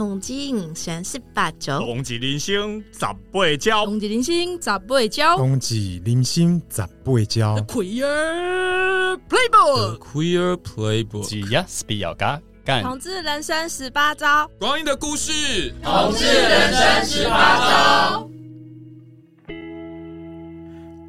[0.00, 3.00] 统计三十八周，冬季零星十
[3.30, 7.56] 八招，冬季零星十八招，冬季零星十八招。
[7.68, 12.82] Queer Playbook，Queer Playbook，只要是比较嘎干。
[12.82, 18.30] 同志人生十八招，光阴的故事，同志人生十八招。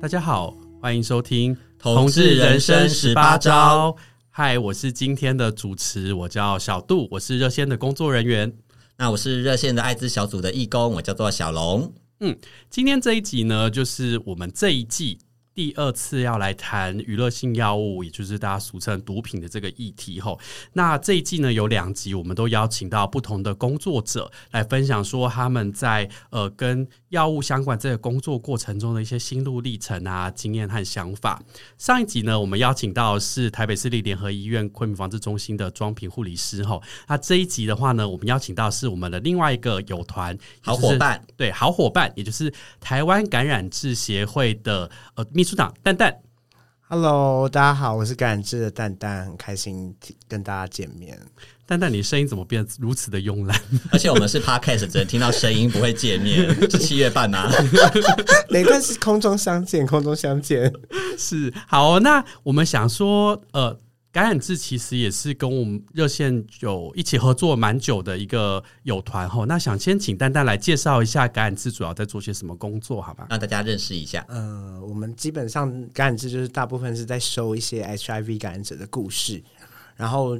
[0.02, 3.92] 大家好，欢迎收听《同志人生十八招》。
[4.30, 8.52] 嗨，我是今天的主持，我叫小杜，我是热线的工作人员。
[9.02, 11.92] 那我是热线的艾滋小组的义工，我叫做小龙。
[12.20, 12.38] 嗯，
[12.70, 15.18] 今天这一集呢，就是我们这一季。
[15.54, 20.18] 第二次要来谈娱乐性药物，也就是大家俗称毒品的这个议题。
[20.22, 20.40] 吼，
[20.72, 31.44] 那这一季呢有两集，我们都邀请到不同的工作者来分享，说他们在呃跟药物相关这个工作过程中的一些心路历程啊、经验和想法。
[31.78, 36.64] 上一集呢，我们邀请到是台北市立联合医院昆明防治中心的庄品护理师。
[36.64, 45.26] 吼，那这一集的话呢，我们邀请到是我们的另外一个友团好伙伴，对，好伙伴，也就是台湾感染治协会的呃。
[45.42, 46.16] 秘书长蛋蛋
[46.88, 49.92] ，Hello，大家好，我是感染治的蛋蛋，很开心
[50.28, 51.20] 跟大家见面。
[51.66, 53.60] 蛋蛋，你声音怎么变如此的慵懒？
[53.92, 56.48] 而且我们是 Podcast，只能听到声音，不会见面。
[56.70, 57.52] 是七月半啊，
[58.52, 60.72] 没关系，空中相见，空中相见。
[61.18, 63.76] 是好，那我们想说，呃。
[64.12, 73.26] 感染志其实也是跟我们热线有一起合作蛮久的一个友团吼，那想先请丹丹来介绍一下感染志主要在做些什么工作，好吧？
[73.30, 74.26] 让大家认识一下。
[74.28, 79.42] 呃，我们基本上感染志就是大部分是在收一些 HIV 感染者的故事，
[79.96, 80.38] 然后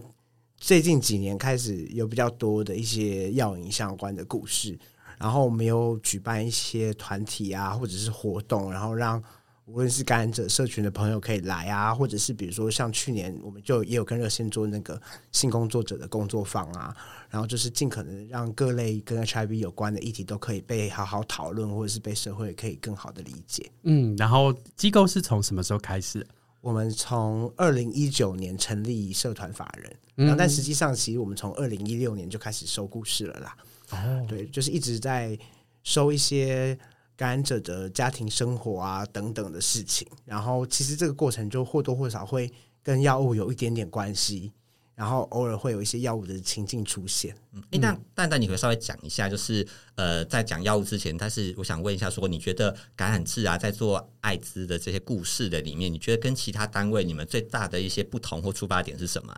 [0.58, 4.78] 最近几年开始有比较多的一些药引相关的故事，
[5.18, 9.24] 然后我们有举办一些团体啊，或者是活动，然后让。
[9.72, 16.94] 无论是感染者社群的朋友可以来啊，或者是比如说像去年我们就也有跟热线做那个性工作者的工作坊啊，
[17.30, 23.72] 然后就是尽可能让各类跟 HIV 有关的议题都可以被好好讨论，或者是被社会可以更好的理解。
[23.84, 26.26] 嗯，然后机构是从什么时候开始？
[26.60, 33.58] 我们从二零一九年成立社团法人，然后但实际上其实我们从二零一六年就开始收故事了啦。
[33.92, 35.40] 哦，对，就是一直在
[35.82, 36.78] 收一些。
[37.22, 42.52] 感染者的家庭生活啊等等的事情，然后其实这个过程就或多或少会
[42.82, 44.52] 跟药物有一点点关系，
[44.96, 47.36] 然后偶尔会有一些药物的情境出现。
[47.54, 59.36] 嗯，诶，那蛋蛋，你可以稍微讲一下，就是呃，在讲药物之前，但是我想问一下，说你觉得感染治啊，在做艾滋的这些故事的里面，你觉得跟其他单位你们最大的一些不同或出发点是什么？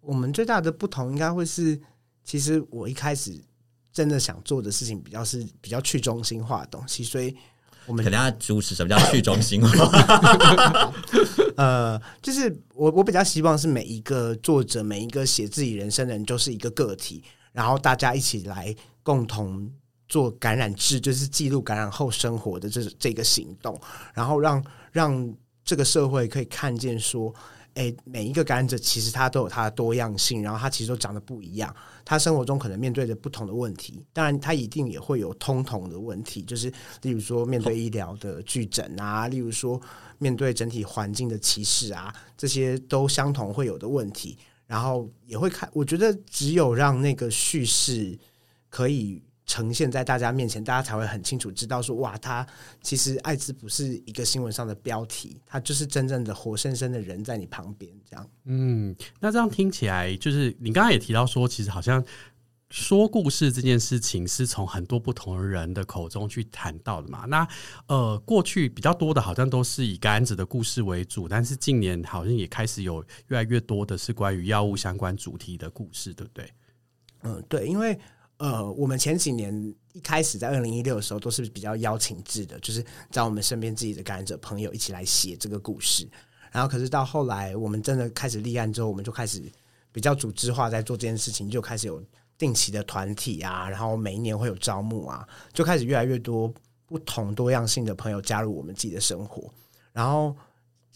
[0.00, 1.78] 我们最大的不同应该会是，
[2.24, 3.44] 其实我一开始。
[3.96, 7.34] 真的想做的事情比较是比较去中心化的东西，所以
[7.86, 10.92] 我们可能要主持什么叫去中心化？
[11.56, 19.72] 呃，就是我我比较希望是每一个作者，每一个写自己人生的人，就是一个个体，然后大家一起来共同
[20.10, 23.80] 做感染治，就是记录感染后生活的这这个行动，
[24.12, 25.34] 然后让让
[25.64, 27.34] 这个社会可以看见说。
[27.76, 36.72] 诶，每一个感染者其实他都有他的多样性，然后他其实都长得不一样，他生活中可能面对着不同的问题，当然他一定也会有通同的问题，就是
[37.02, 39.80] 例如说面对医疗的拒诊啊，例如说
[40.18, 48.18] 面对整体环境的歧视啊，这些都相同会有的问题，然后也会看，我觉得只有让那个叙事
[48.68, 49.22] 可以。
[49.46, 52.44] 呈现在大家面前，大家才会很清楚知道说，哇，他
[52.82, 58.28] 其实艾滋不是一个新闻上的标题，他就是真正的活生生的人在你旁边，这样。
[58.44, 62.04] 嗯，那这样听起来，就是你刚刚也提到说，其实好像
[62.70, 67.24] 说故事这件事情是从很多不同人的口中去谈到的嘛。
[67.26, 67.46] 那
[67.86, 76.50] 呃，过去比较多的，好像都是以感染者的故事为主，但是近年好像也开始有越来越多的是关于药物相关主题的故事，对不对？
[77.22, 77.96] 嗯，对，因为。
[78.38, 86.06] 呃，我们前几年一开始在二零一六的时候都是比较邀请制的，就是找我们身边自己的感染者朋友一起来写这个故事。
[86.52, 89.42] 然后，可是到后来我们真的开始立案之后，我们就开始
[89.90, 92.02] 比较组织化在做这件事情，就开始有
[92.36, 96.52] 定期的团体啊，然后每一年会有招募啊，就开始越来越多
[96.86, 99.50] 不同多样性的朋友加入我们自己的生活，
[99.92, 100.36] 然后。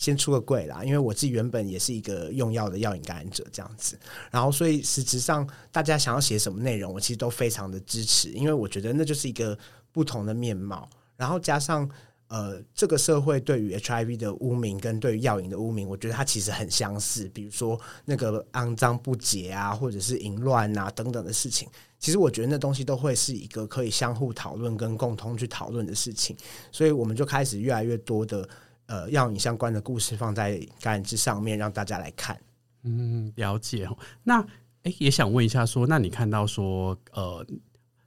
[0.00, 3.98] 先出个柜啦，因为我自己原本也是一个用药的药瘾感染者，这样子，
[4.30, 9.56] 然后所以实质上大家想要写什么内容，我其实都非常的支持，因为我觉得那就是一个
[9.92, 10.88] 不同的面貌，
[11.18, 11.86] 然后加上
[12.28, 21.68] 呃，这个社会对于 HIV 的污名跟对于药瘾的污名，我觉得它其实很相似，比如说那个肮脏不洁啊，或者是淫乱啊等等的事情，
[21.98, 26.34] 其实我觉得那东西都会是一个可以相互讨论跟共同去讨论的事情，
[26.72, 28.48] 所以我们就开始越来越多的。
[28.90, 32.36] 呃，药引相关的故事放在感染志上面，让大家来看。
[32.82, 33.88] 嗯，了解。
[34.24, 34.44] 那
[34.82, 37.46] 哎，也想问一下说，说那你看到说，呃，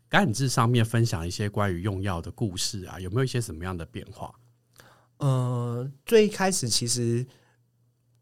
[0.09, 4.35] 感染志上面分享一些关于用药的故事啊，有没有一些什么样的变化？
[5.19, 7.25] 呃，最一开始其实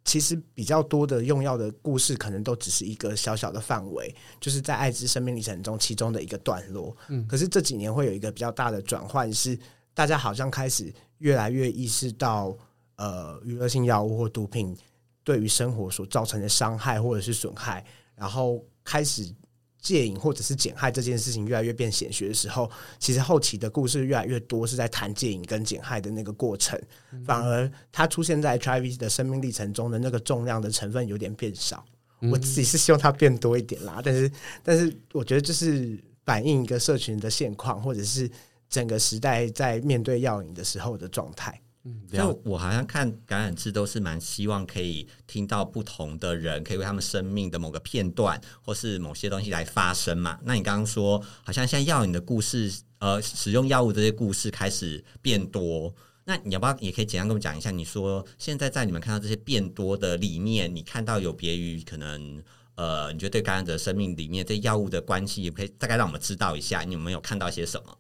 [0.04, 6.96] 其实比较多的用药的故事，可能都只是一个小小的范围，就是在艾滋生命历程中其中的一个段落。
[7.08, 9.58] 嗯，可是这几年会有一个比较大的转换，是
[9.94, 12.56] 大家好像开始越来越意识到，
[12.96, 14.76] 呃，娱乐性药物或毒品
[15.24, 17.86] 对于生活所造成的伤害或者是损害。
[18.16, 19.34] 然后开始
[19.80, 26.80] 戒瘾或者是减害这件事情越来越变显学的时候，其实后期的故事越来越多是在谈戒瘾跟减害的那个过程，
[27.26, 31.84] 反而它出现在 HIV 的生命历程中的那个重量的成分有点变少。
[32.32, 38.30] 我自己是希望它变多一点啦，但是但是我觉得这是反映一个社群的现况，或者是
[38.72, 41.62] 整个时代在面对药瘾的时候的状态。
[41.84, 50.40] 嗯，就我好像看感染志都是蛮希望可以听到不同的人，可以为他们生命的某个片段或是某些东西来发声嘛。
[50.44, 55.92] 那你刚刚说，好像现在药瘾的故事，呃，使用药物这些故事开始变多。
[56.24, 57.72] 那你要不要也可以简单跟我们讲一下？
[57.72, 62.44] 你说现在在你们看到这些变多的里面，你看到有别于可能
[62.76, 67.98] 呃，你觉得对感染者生命里面这药物的关系，也可以大概让我们知道一下，你有没有看到些什么？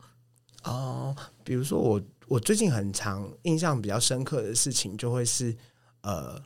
[0.64, 2.02] 哦，比如说我。
[2.28, 5.54] 我最近很常印象比较深刻的事情，就会是
[6.00, 6.42] 呃，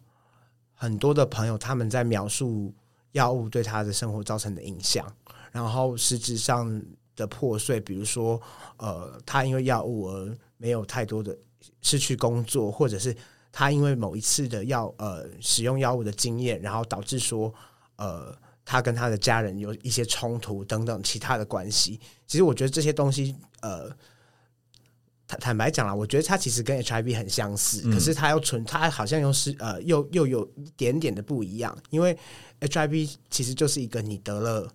[0.74, 2.74] 很多的朋友他们在描述
[3.12, 5.06] 药物对他的生活造成的影响，
[5.52, 6.82] 然后实质上
[7.16, 8.42] 的破碎，比如说
[8.78, 11.38] 呃，他因为药物而没有太多的
[11.84, 13.16] 失去工作，或者是
[13.52, 17.54] 他因为某一次的药呃使用药物的经验，然后导致说
[17.98, 18.36] 呃
[18.66, 22.00] 他跟他的家人有一些冲突等等其他的关系。
[22.28, 23.96] 其实我觉得这些东西呃。
[25.28, 31.76] 坦坦白讲啦，我觉得他其实跟 HIV 很相似，嗯、可是他又存，他好像又是呃，又又有一点点的不一样。
[31.90, 32.16] 因为
[32.62, 34.72] HIV 其实就是一个你得了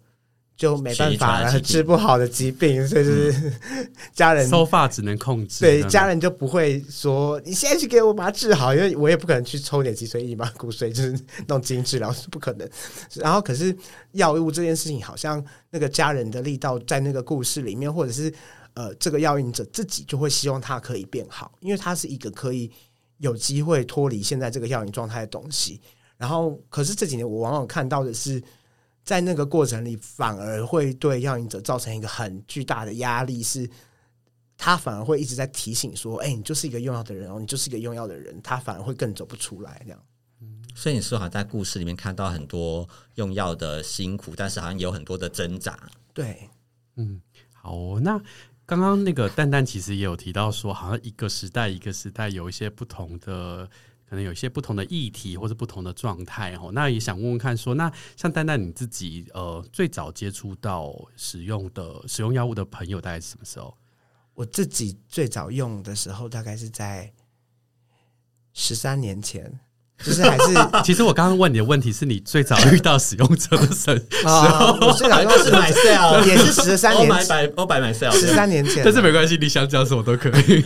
[0.60, 3.52] 就没办法了，治不好的疾病，所以就是
[4.12, 12.68] 家人 so far 只能控制，对家人就不会说你现在去给我把它治好，因为我也不可能去抽点脊髓液嘛， 骨髓就是弄基因治疗是不可能。
[13.14, 13.74] 然后可是
[14.12, 18.30] 药物这件事情，好像那个家人的力道在那个故事里面，或者是。
[18.74, 22.70] 呃，这个药瘾者自己就会希望他可以变好，因为他是一个可以
[23.18, 25.80] 有机会脱离现在这个药瘾状态的东西。
[26.16, 28.40] 然后，可是这几年我往往看到的是，
[29.04, 33.68] 在那个过程里，反而会对药瘾者造成一个很巨大的压力，是
[34.56, 40.00] 他反而会一直在提醒说：“哎，你就是一个用药的人哦，你就是一个用药的人。”他反而会更走不出来这样。
[40.74, 45.78] 所以你说好像在故事里面看到很多用药的辛苦，但是好像也有很多的挣扎。
[46.14, 46.48] 对，
[46.96, 47.20] 嗯，
[47.52, 48.20] 好哦，那。
[48.66, 53.68] 刚刚那个蛋蛋其实也有提到说，好像一个时代一个时代有一些不同的，
[54.10, 56.70] 可能有些不同的议题或者不同的状态哦。
[56.72, 63.72] 那也想问问看说，那像丹丹你自己呃最早接触到使用的使用药物的朋友大概是什么时候？
[64.34, 67.12] 我自己最早用的时候大概是在
[68.52, 69.60] 十三年前。
[70.04, 70.54] 就是还是，
[70.84, 73.90] 其实我刚刚问你的问题是你最早遇到使用者的 时
[74.24, 80.64] 候，我最早用的是 myself， 也是十三年前，我买 myself，十三年前，但是没关系，你想讲什么都可以。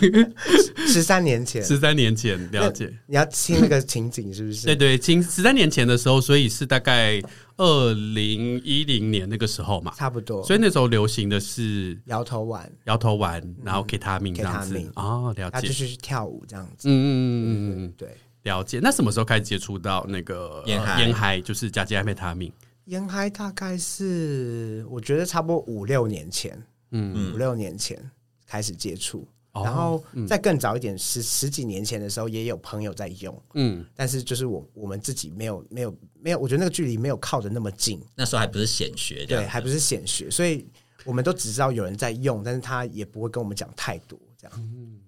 [0.86, 4.66] 十三年前，十三年前了解，你要听那个情景是不是？
[4.66, 7.20] 对对，听十三年前的时候，所以是大概
[7.56, 10.44] 二零一零年那个时候嘛，差不多。
[10.44, 14.78] 所以那时候流行的是摇头丸，摇头丸，然后给他命这样子。
[14.94, 18.08] 哦，了解，他就是去跳舞这样子，嗯嗯嗯嗯嗯，对。
[18.44, 21.02] 了解，那什么时候开始接触到那个烟海？
[21.02, 22.50] 烟海就是甲基安非他命。
[22.86, 27.98] 烟海大概是我觉得差不多五六年前，嗯，五六年前
[28.46, 40.68] 开始接触，然后再更早一点，十十几年前的时候也有朋友在用，嗯，但是就是我我们自己没有没有没有，我觉得那个距离没有靠的那么近，那时候还不是显学，对，还不是显学，所以
[41.06, 44.52] 我们都只知道有人在用，但是他也不会跟我们讲太多这样。
[44.58, 45.00] 嗯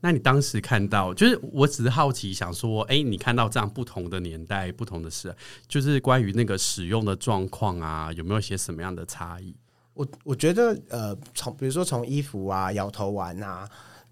[0.00, 5.34] 那你当时看到，就是我只是好奇，想说，哎、你看到这样不同的年代、不同的事，
[5.66, 9.56] 就是关于那个使用的状况啊，有没有些什么样的差异？
[9.94, 13.68] 我我觉得，呃，从比如说从衣服啊、摇头丸啊，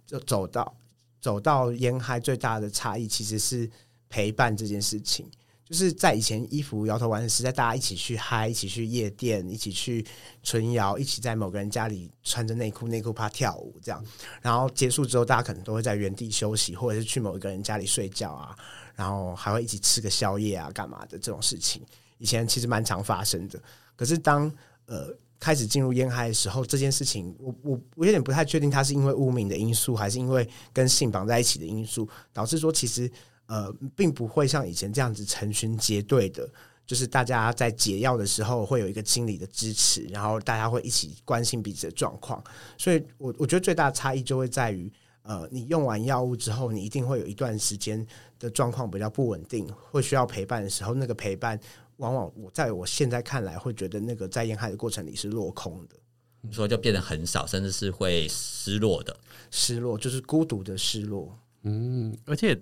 [0.06, 0.74] 就走到
[1.20, 3.70] 走到烟嗨，最大的差异其实是
[4.08, 5.30] 陪伴这件事情。
[5.74, 10.06] 就是在以前，衣服摇头丸是在大家一起去嗨，一起去夜店，一起去
[10.40, 14.00] 纯摇，一起在某个人家里穿着内裤，内裤趴跳舞这样。
[14.40, 18.56] 然后结束之后，大家可能都会在原地休息，或者是去某一个人家里睡觉啊，
[18.94, 21.82] 然后还会一起吃个宵夜啊，干嘛的这种事情，
[22.18, 23.60] 以前其实蛮常发生的。
[23.96, 24.48] 可是当
[24.86, 25.08] 呃
[25.40, 33.10] 开始进入烟嗨的时候，这件事情我我我有点不太确定，它是因为污名的因素，还是因为跟性绑在一起的因素，导致说其实。
[33.46, 36.48] 呃，并不会像以前这样子成群结队的
[36.86, 42.42] 就是大家在解药的时候会有一个经理的支持，然后大家会一起关心彼此的状况。
[42.76, 48.06] 所以我，我我觉得最大的差异就会在于，呃，你用完药物之后，你一定会有一段时间
[48.38, 51.58] 的状况比较不稳定，会需要陪伴的时候，那个陪伴
[51.96, 55.96] 往往我在我现在看来，会觉得那个在沿海的过程里是落空的，
[56.42, 59.16] 你说就变得很少，甚至是会失落的，
[59.50, 61.38] 失落就是孤独的失落。
[61.62, 62.60] 嗯，而且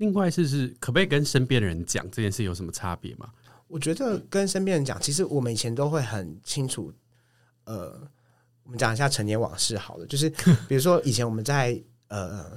[0.00, 3.30] 另外是是可不可以跟身边的人讲这件事有什么差别吗？
[3.68, 6.90] 我觉得跟身边人讲，其实我们以前都会很清楚。
[7.64, 8.00] 呃，
[8.64, 10.30] 我们讲一下陈年往事好了，就是
[10.66, 11.78] 比如说以前我们在
[12.08, 12.50] 呃，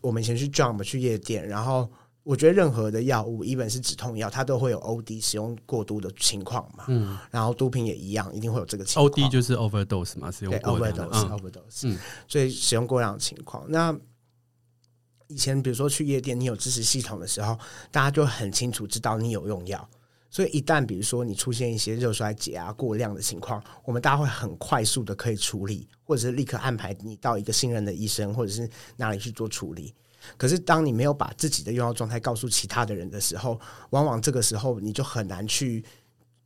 [0.00, 1.88] 我们以前去 jump 去夜店，然后
[2.24, 6.84] 我觉得任何的药物，一本是止痛药，它都会有 OD 使用过度的情况嘛。
[6.88, 9.08] 嗯，然后毒品也一样，一定会有这个情况。
[9.08, 11.06] OD 就是 overdose 嘛，使用过量的。
[11.06, 11.88] overdose overdose。
[11.88, 13.64] 嗯，所以使用过量的情况。
[13.70, 13.96] 那
[15.30, 17.56] 以前比如说去夜店，你有支持系统的时候，
[17.92, 19.88] 大家就很清楚知道你有用药。
[20.28, 29.94] 所以一旦比如说你出现一些热衰竭啊过量的情况，我们大家会很快速的可以处理，或者是立刻安排你到一个信任的医生，或者是哪里去做处理。
[30.36, 33.58] 可是当你没有把自己的用药状态告诉其他的人的时候，
[33.90, 35.84] 往往这个时候你就很难去，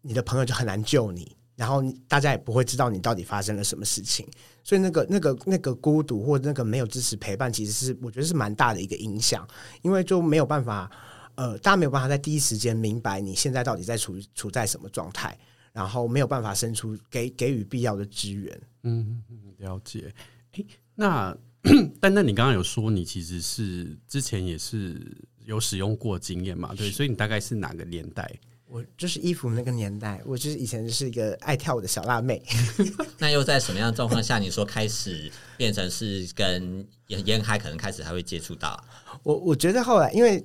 [0.03, 4.27] 你的朋友就很难救你，然后大家也不会知道你到底发生了什么事情。
[4.63, 9.47] 所以那个那个那个孤独或者那个没有支持陪伴，其实是我觉得是蛮大的一个影响，
[9.83, 10.91] 因为就没有办法。
[11.37, 15.37] 呃，大家没有办法在第一时间明白你现在到底在处处在什么状态，
[15.73, 18.61] 然后没有办法伸出给给予必要的支援。
[18.85, 19.21] 嗯，
[19.59, 20.15] 了解。
[20.53, 21.37] 诶，那
[22.01, 24.97] 但那你刚刚有说你其实是之前也是
[25.45, 26.73] 有使用过经验嘛？
[26.73, 28.31] 对，所以你大概是哪个年代？
[28.67, 32.43] 我就是衣服那个年代，我就是以前是一个爱跳舞的小辣妹。
[33.19, 38.83] 那又在什么样的状况下，你说开始变成是跟烟烟嗨可能开始还会接触到？
[39.23, 40.45] 我我觉得后来因为。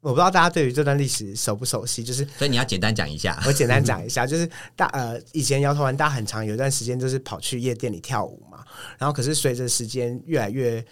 [0.00, 3.36] 我不知道大家对于这段历史熟不熟悉，就是所以你要简单讲一下。
[3.44, 8.64] 我简单讲一下， 就是大呃，以前摇头丸大家很长有一段时间就是跑去夜店里跳舞嘛，
[8.96, 10.82] 然后可是随着时间越来越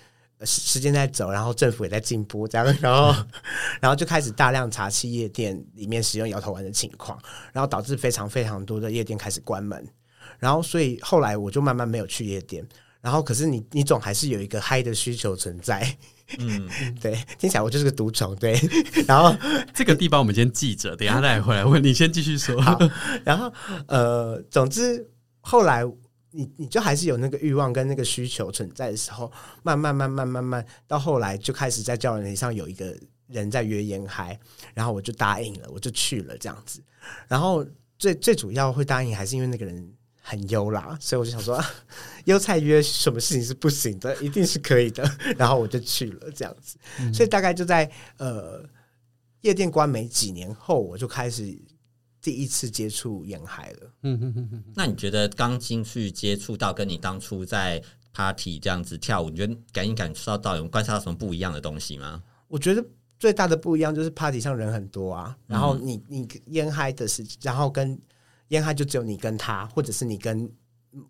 [0.42, 3.14] 时时间在走，然后政府也在进步，这样，然后
[3.80, 7.18] 然后就开始大量查缉夜店里面使用摇头丸的情况，
[7.52, 9.86] 然后导致非常非常多的夜店开始关门，
[10.38, 12.66] 然后所以后来我就慢慢没有去夜店，
[13.00, 15.96] 然后可是你你总还是有一个嗨的需求存在。
[16.38, 16.68] 嗯，
[17.00, 18.60] 对，听起来我就是个毒虫，对。
[19.06, 19.32] 然后
[19.72, 22.60] 这个地方我们先记着，等下再回来问你，先继续说。
[22.60, 22.76] 好，
[23.24, 23.52] 然后
[23.86, 25.08] 呃，总之
[25.40, 25.84] 后来
[26.36, 32.94] 你你就还是有那个欲望跟那个需求存在的时候，慢慢慢慢慢慢到后来就开始在交友软体上有一个
[33.26, 34.38] 人在约烟嗨，
[34.74, 36.80] 然后我就答应了，我就去了这样子。
[37.26, 37.66] 然后
[37.98, 39.92] 最最主要会答应还是因为那个人。
[40.28, 41.64] 很优啦，所以我就想说，
[42.24, 45.08] 优菜约什么事情是不行的，一定是可以的。
[45.38, 46.76] 然后我就去了，这样子。
[46.98, 48.60] 嗯、所以大概就在呃
[49.42, 51.56] 夜店关没几年后，我就开始
[52.26, 53.90] 第一次接触烟嗨了。
[54.02, 54.64] 嗯哼哼哼。
[54.74, 57.80] 那你觉得刚进去接触到，跟你当初在
[58.12, 62.20] party 这样子跳舞，你觉得感应感受到有观察到什么不一样的东西吗？
[62.48, 62.84] 我觉得
[63.20, 67.96] 最大的不一样就是 party 上人很多啊，然后你你烟嗨的时间，然后跟。
[68.50, 70.48] 烟嗨就只有你跟他，或者是你跟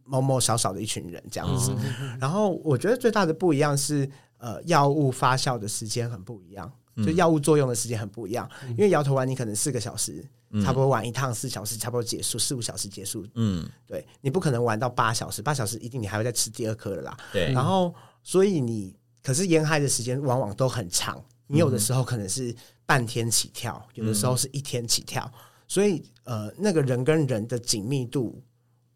[0.05, 1.71] 某某少少的一群人这样子。
[2.01, 4.09] 嗯、然后我觉得最大的不一样是，
[4.39, 6.73] 呃，药物发酵的时间很不一样，
[7.05, 8.49] 就药物作用的时间很不一样。
[8.65, 10.25] 嗯、因为摇头丸你可能四个小时，
[10.63, 13.27] 差不多玩一趟四小时，差不多结束四五小时结束。
[13.35, 17.17] 嗯，对，你不可能玩到八小时，八小时一定你还会再吃第二颗的啦。
[17.33, 25.31] 对，然后所以你可是烟嗨的时间往往都很长，你有的时候可能是半天起跳，有的时候是一天起跳。
[25.69, 28.41] 所以，呃，那个人跟人的紧密度，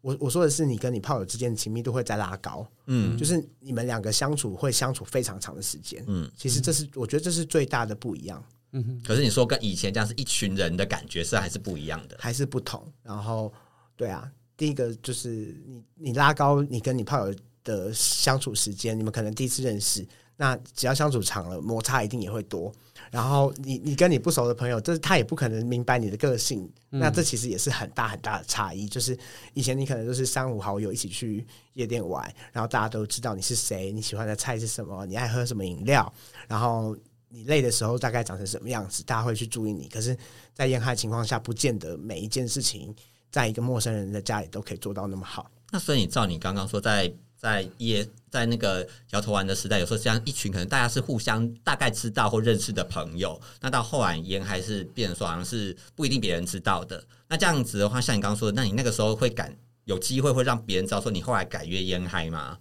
[0.01, 9.01] 我我说的是你跟你炮友之间的亲密度会再拉高，嗯，就是你们两个相处会相处非常长的时间，嗯，其实这是我觉得这是最大的不一样，嗯哼。
[9.05, 12.85] 可是你说跟以前这样是一群人的感觉是还是不一样的，还是不同。
[13.03, 13.53] 然后，
[13.95, 15.29] 对啊，第一个就是
[15.65, 20.05] 你你拉高你跟你炮友的相处时间，你们可能第一次认识。
[20.41, 22.73] 那只要相处长了，摩擦一定也会多。
[23.11, 26.67] 然后你你跟你不熟的朋友，这他也不可能明白你的个性。
[26.89, 28.87] 嗯、那这其实也是很大很大的差异。
[28.87, 29.15] 就是
[29.53, 36.11] 以前你可能都是三五好友一起去夜店玩，然后大家都知道你是谁，你喜欢的菜是什么，你爱喝什么饮料，
[36.47, 36.97] 然后
[37.29, 39.87] 你累的时候大概长成什么样子，大家会去注意你。
[39.89, 40.17] 可是，
[40.55, 42.91] 在烟嗨情况下，不见得每一件事情
[43.29, 45.51] 在一个陌生人的家里都可以做到那么好。
[45.69, 47.13] 那所以你照你刚刚说在。
[47.41, 57.03] 在夜在那个摇头丸的时代，有时候像一群可能大家是互相大概知道或认识的朋友，那到后来烟还是变成说好像是不一定别人知道的。
[57.27, 62.59] 那这样子的话，像你刚刚说的，那你那个时候会敢有机会会让别人知道说你后来改约烟嗨吗？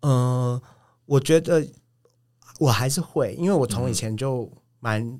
[0.00, 0.62] 嗯、呃，
[1.06, 1.66] 我觉得
[2.58, 5.18] 我还是会，因为我从以前就蛮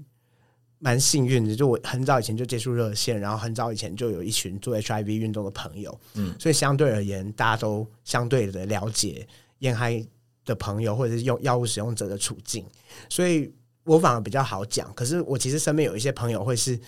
[0.79, 9.27] 蛮幸运的，就我很早以前就接触热线，然后很早以前就有一群做 HIV 运动的朋友，嗯，所以相对而言，大家都相对的了解
[9.61, 10.05] 烟嗨
[10.45, 12.67] 的朋友或者是用药物使用者的处境，
[13.09, 13.51] 所以
[13.85, 14.93] 我反而比较好讲。
[14.95, 16.79] 可是我其实身边有一些朋友会是，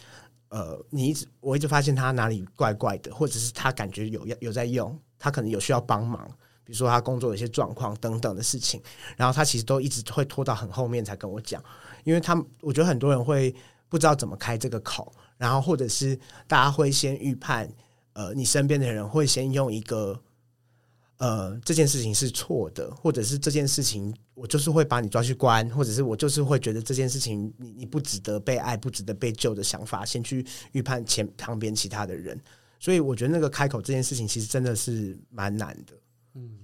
[0.50, 6.22] 呃，你一直我一直发现他哪里怪怪的，或者是他感觉有有在用，他可能有需要帮忙，
[6.64, 8.82] 比如说他工作的一些状况等等的事情，
[9.16, 11.64] 然后他其实都一直会拖到很后面才跟我讲，
[12.04, 13.54] 因为他我觉得很多人会。
[13.88, 17.68] 不知道怎么开这个口，然后或者是大家会先预判，
[18.14, 20.20] 呃，你身边的人会先用一个，
[21.18, 32.38] 呃，这件事情是错的，或者是这件事情我就是会把你抓去关，或者是我就是会觉得这件事情你你不值得被爱，不值得被救的想法，先去预判前旁边其他的人，
[32.80, 35.92] 所以我觉得那个开口这件事情其实真的是蛮难的。
[36.34, 36.58] 嗯，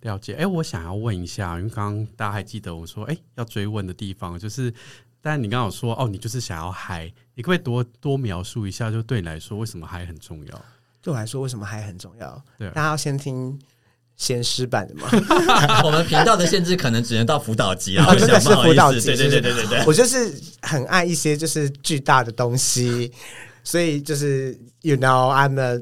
[0.00, 0.34] 了解。
[0.36, 4.72] 哎，我想要问一下，因为刚刚大家还记得我说，哎，要追问的地方就是。
[5.22, 8.90] 但你刚刚有说哦，你就是想要嗨，你可不可以多多描述一下？
[8.90, 10.64] 就对你来说，为什么嗨很重要？
[11.00, 12.44] 对我来说，为什么嗨很重要？
[12.58, 13.58] 对，大家要先听
[14.16, 15.08] 先师版的嘛。
[15.84, 19.00] 我们频道的限制可能只能到辅导级啊， 真的是辅导级。
[19.06, 23.10] 对对对对对对，我就是很爱一些就是巨大的东西，
[23.64, 25.80] 所以就是 you know I'm a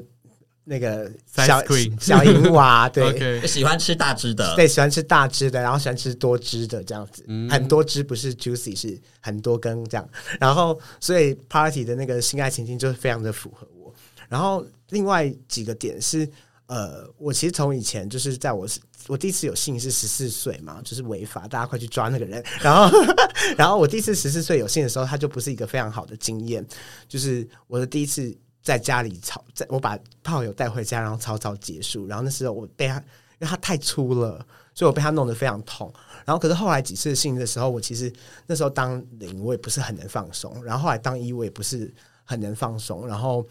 [0.71, 1.61] 那个小
[1.99, 3.45] 小银娃， 对，Okay.
[3.45, 10.09] 喜欢吃大只的，对，喜欢吃大只的，然后喜欢吃多汁的这样子，嗯、很多汁不是 juicy，是很多根这样。
[10.39, 13.93] 然后，所以 party 的那个性爱情境就是非常的符合我。
[14.29, 16.25] 然后，另外几个点是，
[16.67, 18.65] 呃，我其实从以前就是在我
[19.07, 22.41] 我第一次有性是十四岁嘛，就是违法，大家快去抓那个人。
[22.63, 22.89] 然后，
[23.57, 26.65] 然后我第一次十四岁有性的时候，他就不是一个非常好的经验，
[27.09, 28.33] 就是我的第一次。
[28.61, 32.07] 在家里操，在我把炮友带回家，然后草草结束。
[32.07, 35.91] 然后那时候我被他，因为他太粗了，所以我被他弄得非常痛。
[36.25, 38.11] 然后可是后来几次性的时候，我其实
[38.45, 41.91] 那时候当零我也不是很能放松，然后后来当一我也不是
[42.23, 43.07] 很能放松。
[43.07, 43.45] 然后，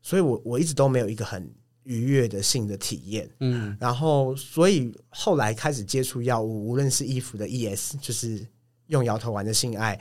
[0.00, 3.30] 所以我我一直都没有一个很愉悦的性的体验。
[3.40, 8.46] 嗯，然后所以后来开始接触药物，无论是衣服的 ES，就是
[8.86, 10.00] 用摇头丸的性爱。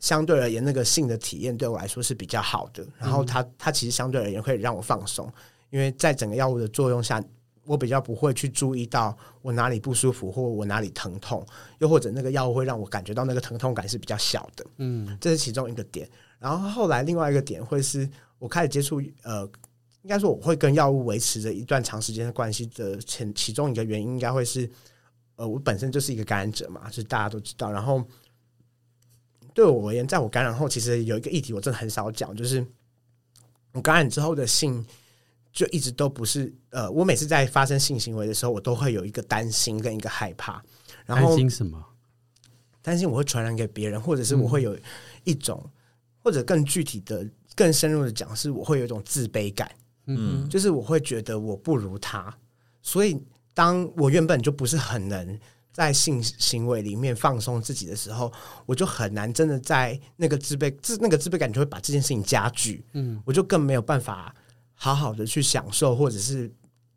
[0.00, 2.84] 相对而言，那个性的体验对我来说是比较好的。
[2.98, 5.30] 然后它它其实相对而言会让我放松，
[5.68, 7.22] 因为在整个药物的作用下，
[7.66, 11.46] 我比较不会去注意到我哪里不舒服或我哪里疼痛，
[11.78, 14.64] 又或者那个药物会让我感觉到那个疼痛感是比较小的。
[14.78, 16.08] 嗯，这是其中一个点。
[16.38, 18.08] 然后后来另外一个点会是
[18.38, 19.42] 我开始接触呃，
[20.00, 24.68] 应该说我会跟药物维持着一段长时间的关系的前其中一个原因，应该会是
[25.36, 27.70] 呃，我本身就是一个感染者嘛，是大家都知道。
[27.70, 28.02] 然后。
[29.54, 32.64] 对我而言，在我感染后，其实有一个议题我真的很少讲，就是
[33.72, 34.84] 我感染之后的性
[35.52, 40.62] 就一直都不是呃，我每次在发生性行为的时候，我都会有一个担心跟一个害怕。
[41.04, 41.84] 然后担心什么？
[42.82, 44.78] 担心我会传染给别人，或者是我会有
[45.24, 45.70] 一种，嗯、
[46.22, 49.70] 或者更具体的、更深入的讲，是我会有一种自卑感。
[50.06, 52.34] 嗯，就是我会觉得我不如他，
[52.82, 53.20] 所以
[53.52, 55.38] 当我原本就不是很能。
[55.72, 58.30] 在性行为里面放松自己的时候，
[58.66, 64.34] 我就很难真的在那个自卑自那个自卑感就会把这件事情加剧，嗯，我就更没有办法
[64.74, 66.52] 好好的去享受，或者是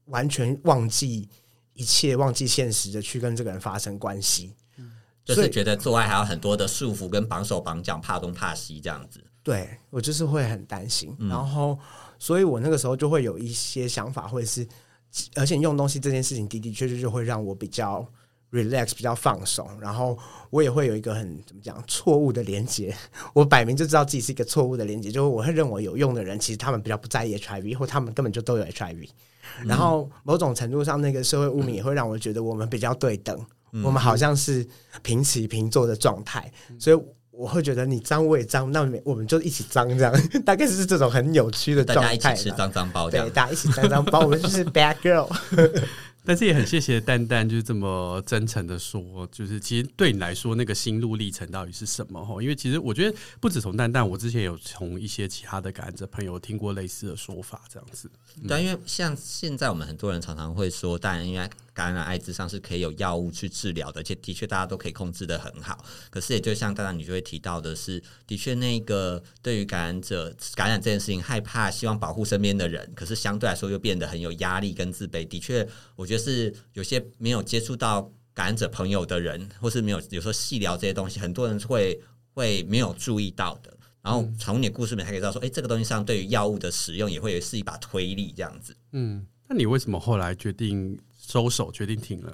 [0.06, 1.30] 完全忘记
[1.74, 4.92] 一切、忘记现实的去跟这个人发生关系，嗯，
[5.24, 9.24] 就是觉得做爱还有很多的束缚跟绑手绑脚、怕东怕西这样子。
[9.44, 11.78] 对，我就是会很担心，嗯，然后
[12.18, 14.68] 所以我那个时候就会有一些想法，或者是
[15.36, 18.04] 而且用东西这件事情的的确确就会让我比较。
[18.54, 20.16] Relax 比较放松，然后
[20.52, 22.96] 我也会有一个很怎么讲错误的连接，
[23.34, 29.10] 我摆明就知道自己是一个错误的连接，就是我会认为有用的人，其实他们比较不在意 HIV，或他们根本就都有 HIV，
[29.66, 33.36] 然后某种程度上，那个社会污名也会让我觉得我们比较对等，
[33.84, 34.66] 我们好像是
[35.02, 37.00] 平起平坐的状态，所以
[37.32, 40.14] 我会觉得你脏我也脏，那我们就一起脏这样，
[40.46, 45.28] 大概是这种很扭曲的状态，大家一起吃脏脏包，对，大家一起脏脏包，我们就是 bad girl。
[46.26, 52.24] 但是也很谢谢蛋蛋，就是这么真诚的说，就是其实对你来说那个心路历程到底是什么？
[52.24, 58.10] 哈，因为其实我觉得不止从蛋蛋，我之前有从一些其他的感染者朋友听过类似的说法，这样子。
[58.48, 65.84] 但，因为像现在我们很多人常常会说，大家应该感染艾滋上是可以有药物去治疗的，而且的确大家都可以控制的很好。
[66.10, 75.28] 可是也就像刚刚你就会提到的是，的确那个对于感染者感染这件事情害怕，希望保护身边的人，可是相对来说又变得很有压力跟自卑。
[75.28, 82.00] 的确，我觉得是有些没有接触到感染者朋友的人，或是没有有时候细聊这些东西，很多人会
[82.34, 83.76] 会没有注意到的。
[84.02, 88.76] 然后从你的故事里面还可以知道说，哎，这个东西上对于药物的使用也会是一把推力这样子。
[88.92, 92.34] 嗯，那你为什么后来决定收手，决定停了？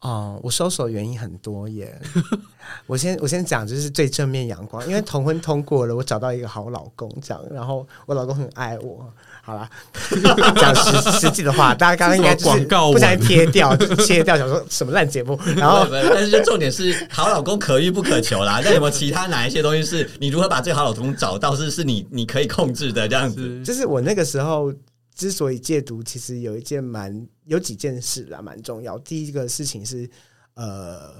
[0.00, 1.98] 哦，我收手的原因很多耶。
[2.86, 9.10] 我先我先讲，就是最正面阳光，因为同婚通过了，我找到一个好老公，这样，然后我老公很爱我。
[9.42, 9.70] 好啦，
[10.60, 15.38] 讲实实际的话，大家刚刚应该广告不想贴掉，就切掉，想说什么烂节目。
[15.56, 18.60] 然后，但是就重点是，好老公可遇不可求啦。
[18.62, 23.62] 那有没有其他哪一些东西是你如何把这个好老公找到，是是你你可以控制的这样子？
[23.64, 24.70] 就是我那个时候。
[25.16, 28.98] 之所以戒毒，其实有一件蛮有几件事啦，蛮重要。
[28.98, 30.08] 第一个事情是，
[30.54, 31.14] 呃，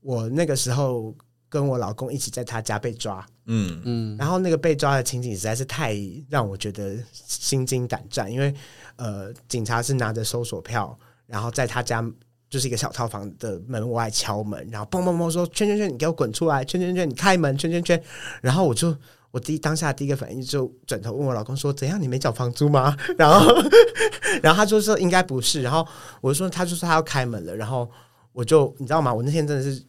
[0.00, 1.14] 我那个时候
[1.48, 5.96] 跟我老公一起在他家被抓，嗯嗯，然后那个被抓的情景实在是太
[6.28, 8.54] 让我觉得心惊胆战，因为
[8.96, 12.04] 呃，警察是拿着搜索票，然后在他家
[12.50, 18.02] 就是一个小套房的门外敲门，然后砰砰砰说圈圈圈，你给我滚出来，圈圈圈，你开门，圈圈圈，
[18.42, 18.96] 然后我就。
[19.30, 22.00] 我第一当下第一个反应就转头问我老公说：“怎样？
[22.00, 23.46] 你没缴房租吗？” 然后，
[24.42, 25.86] 然后他就说：“应该不是。”然后
[26.22, 27.90] 我就说：“他就说他要开门了。”然后
[28.32, 29.12] 我就你知道吗？
[29.12, 29.82] 我那天真的是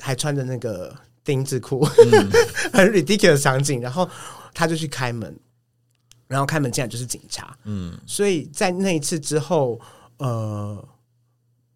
[0.00, 2.30] 还穿着那个丁字裤，嗯、
[2.72, 3.80] 很 ridiculous 场景。
[3.80, 4.08] 然后
[4.52, 5.34] 他就去开门，
[6.28, 7.56] 然后开门进来就是警察。
[7.64, 9.80] 嗯，所以在那一次之后，
[10.18, 10.86] 呃，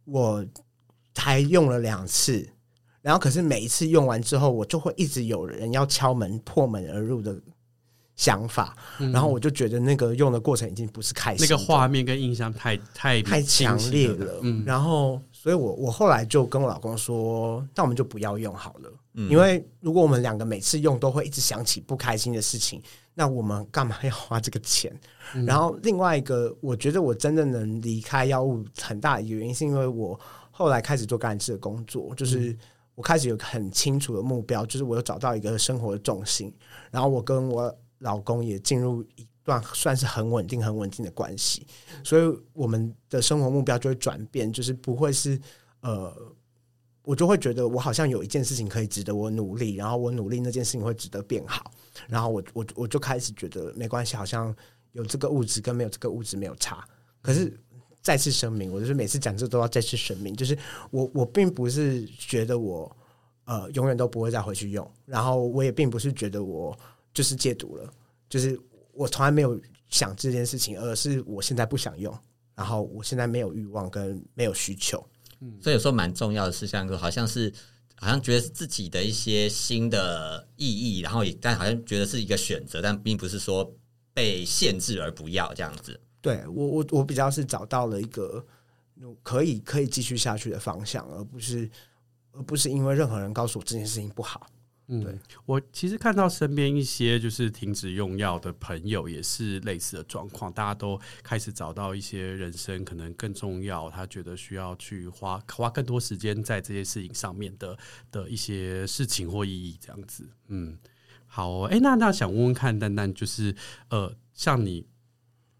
[0.04, 0.44] 我
[1.14, 2.46] 才用了两次。
[3.06, 7.40] 然后，可是每一次用完之后，我就会一直有人要敲门、破门而入的
[8.16, 8.76] 想法。
[8.98, 14.40] 嗯、然后我就觉得那个用的过程已经不是开心，那个画面跟印象太太太强烈了。
[14.42, 22.82] 嗯、然后，所以我我后来就跟我老公说：“那我们就不要用好了，嗯、因为如果我们两个每次用都会一直想起不开心的事情，
[23.14, 24.92] 那我们干嘛要花这个钱？”
[25.32, 30.18] 嗯、然后另外一个，我觉得我真的能离开药物很大的原因，是因为我
[30.50, 32.52] 后来开始做感染治的工作，就是。
[32.96, 36.52] 我开始有很清楚的目标，就是我有找到一个生活的重心，
[36.90, 41.66] 然后我跟我老公也进入一段算是很稳定、很稳定的关系，
[42.02, 42.22] 所以
[42.54, 45.38] 我们的生活目标就会转变，就是不会是
[45.82, 46.10] 呃，
[47.02, 51.70] 我就会觉得我好像有一件事情可以值得我努力，然后我努力那件事情会值得变好，
[52.08, 54.52] 然后我我我就开始觉得没关系，好像
[54.92, 56.82] 有这个物质跟没有这个物质没有差，
[57.20, 57.54] 可是。
[58.06, 60.56] 再次声明，我就是每次讲这都要再次声明，就是
[60.92, 62.96] 我我并不是觉得我
[63.46, 66.78] 呃永远都不会再回去用，然后我也并不是觉得我
[67.12, 67.92] 就是戒毒了，
[68.28, 68.56] 就是
[68.92, 72.16] 我从来没有想这件事情，而是我现在不想用，
[72.54, 75.04] 然后我现在没有欲望跟没有需求，
[75.40, 77.52] 嗯，所以有时候蛮重要的事项，好像是
[77.96, 83.68] 好像觉得自己的一些新的意义，然后也但好像觉得是一个选择，但并不是说
[84.14, 86.00] 被限制而不要这样子。
[86.26, 88.44] 对我，我我比较是找到了一个
[89.22, 91.70] 可以可以继续下去的方向，而不是
[92.32, 94.44] 而不是因为任何人告诉我这件事情不好。
[94.88, 107.78] 嗯，对我其实看到身边一些就是停止用药的朋友，也是类似的状况，大家都开始找到一些人生可能更重要，他觉得需要去花花更多时间在这些事情上面的
[108.10, 110.28] 的一些事情或意义，这样子。
[110.48, 110.76] 嗯，
[111.28, 113.54] 好哦，哎，那那想问问看，丹丹，就是
[113.90, 114.84] 呃，像你。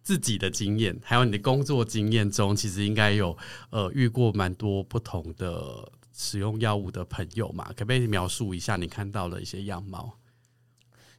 [0.07, 3.37] 自己的经验，还有你的工作经验中，其实应该有
[3.71, 7.65] 呃遇过蛮多不同的使用药物的朋友嘛？
[7.77, 10.13] 可不可以描述一下你看到的一些样貌？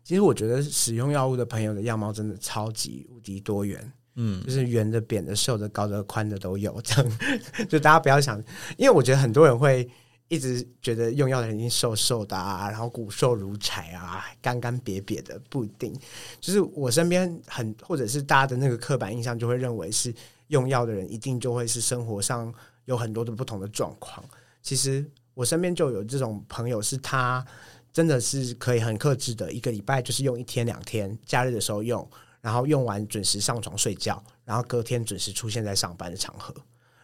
[0.06, 6.82] 其实我觉得使用药物的朋友的样貌真的超级无敌多元，嗯，就是圆的、扁的、瘦的、高的、宽的都有。
[6.82, 7.19] 这样，
[7.67, 8.41] 就大家不要想，
[8.78, 9.86] 因为我觉得很多人会。
[10.30, 15.94] 一直觉得用药的人已经瘦瘦的啊，然后骨瘦如柴啊，干干瘪瘪的，不一定。
[16.42, 20.13] 就是我身边很，或者是大家的那个刻板印象，就会认为是
[20.48, 22.54] 用药的人一定就会是生活上
[22.86, 24.24] 有很多的不同的状况。
[24.62, 27.46] 其实我身边就有这种朋友，是他
[27.94, 32.06] 真的是可以很克制的，一个礼拜就是用一天两天，假日的时候用，
[32.42, 36.54] 然后用完准时上床睡觉，然后隔天准时出现在上班的场合，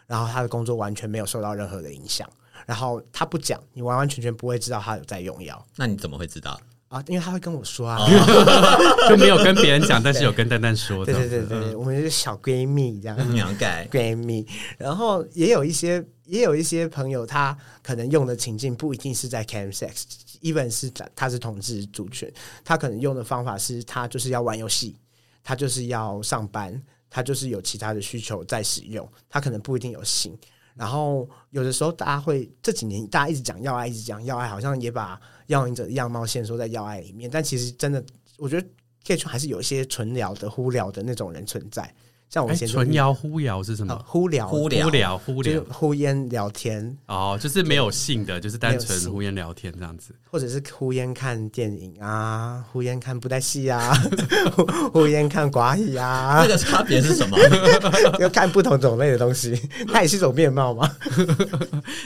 [0.08, 2.30] 然后他的工作完全没有受到任何的影响。
[2.66, 5.66] 然后他不讲，你完完全全不会知道他有在用药。
[5.76, 7.04] 那你怎么会知道啊？
[7.08, 7.98] 因为他会跟我说啊，
[9.10, 11.04] 就没有跟别人讲，但是有跟蛋蛋说。
[11.04, 14.46] 对对对对，嗯、我们是小闺蜜这样，了解闺蜜。
[14.78, 22.32] 然后也有一些，也有一些朋友，他可能用的情境不一定是在 chemsex，even 是他是同志族群，
[22.64, 24.96] 他可能用的方法是他就是要玩游戏，
[25.44, 30.38] 他就是要上班，他就是有其他的需求在使用，他可能不一定有性。
[30.76, 37.30] 然后有的时候，大家会这几年大家一直讲要爱，一直讲要爱，好像也把药瘾者的样貌限缩在要爱里面。
[37.30, 38.04] 但其实真的，
[38.38, 38.68] 我觉得
[39.06, 41.94] K 圈还是有一些纯聊的、忽聊的那种人存在。
[42.34, 44.04] 像我以前纯谣呼谣是什么？
[44.08, 53.94] 呼聊呼聊呼聊呼聊呼烟聊天哦，就是没有性的，就是单纯呼烟聊天这样子，或者是呼烟看电影啊，呼烟看布袋戏啊，
[54.92, 57.38] 呼烟看寡语啊， 这个差别是什么？
[58.20, 59.54] 要看不同种类的东西，
[59.88, 60.90] 它也是一种面貌吗？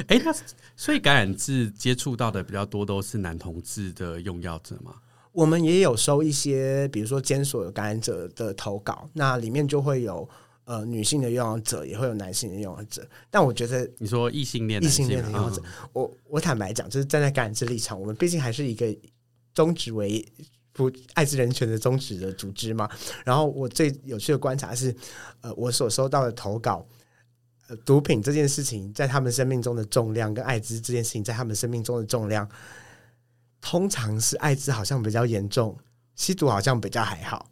[0.08, 0.36] 哎、欸，那
[0.76, 4.92] 所以感染志接触到的比较多都是男同志的用药者吗？
[5.38, 10.28] 我们也有收一些，比如说监所有感染者的投稿，那里面就会有
[10.66, 13.08] 呃女性的用药者，也会有男性的用药者。
[13.30, 18.88] 但我觉得，你说异性恋、异性恋的用药者，嗯、我我坦白讲，就是站在感染者立场，我们毕竟还是一个
[19.54, 20.28] 宗旨为
[20.74, 22.90] 不艾滋人权的宗旨的组织嘛。
[23.24, 24.92] 然后我最有趣的观察是，
[25.42, 26.84] 呃，我所收到的投稿，
[27.68, 32.50] 呃，毒品这件事情在他们生命中的重量，跟艾滋这件事情在他们生命中的重量。
[33.70, 35.78] 通常是艾滋好像比较严重，
[36.16, 37.46] 吸毒好像比较还好。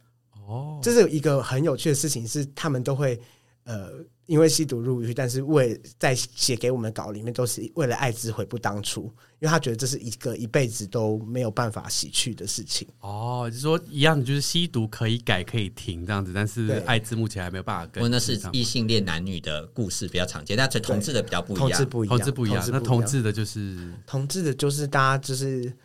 [0.48, 3.20] 哦，这是一个很有趣的事情，是他们都会
[3.66, 3.90] 呃，
[4.26, 12.88] 因为吸毒入狱，但是为在写给我们的稿里面都是为了艾滋悔不当初，因为他觉得这是一个一辈子都没有办法洗去的事情。
[13.02, 18.02] 哦，就是说一样的，就是吸毒可以改可以停这样子，但是艾滋目前还没有办法跟。
[18.02, 22.70] 因为那是异性恋男女的故事比较常见，但是同志的比较不一样，同志不一样，同志不一样。
[22.72, 25.76] 那同志的就是同志的，就是大家就是。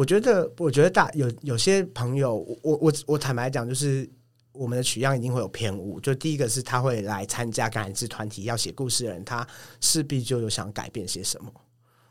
[0.00, 4.08] 我觉得，我觉得大有有些朋友，我我我坦白讲，就是
[4.50, 6.00] 我们的取样一定会有偏误。
[6.00, 9.46] 就第一个是他会来参加感染制团体要写故事的人，他
[9.78, 11.52] 势必就有想改变些什么，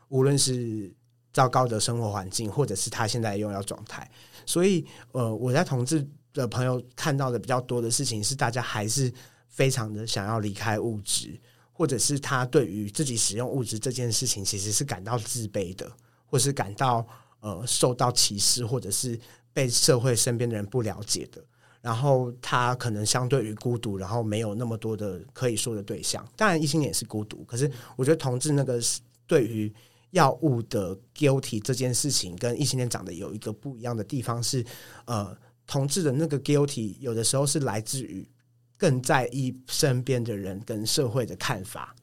[0.06, 0.88] 无论是
[1.32, 4.08] 糟糕的生活环境，或者是他现在用药状态。
[4.46, 9.12] 所以，呃，我在同志的朋友看到的比较多的事情是，大家还是
[9.48, 11.36] 非常的想要离开物质，
[11.72, 15.90] 或者是他对于自己使用物质这件事情，其实是感到自卑的，
[16.24, 17.04] 或是感到。
[17.40, 19.18] 呃，受到歧视，或者是
[19.52, 21.42] 被社会身边的人不了解的，
[21.80, 26.26] 然后他可能相对于孤独，然后没有那么多的可以说的对象。
[26.36, 28.78] 当然，异性恋也是孤独，可是我觉得同志那个
[29.26, 29.72] 对于
[30.10, 34.64] 药物的 guilty 这件事情，跟异性恋长得有一个不一样的地方是，
[35.06, 38.28] 呃，同志的那个 guilty 有的时候是来自于
[38.76, 41.94] 更在意身边的人跟社会的看法。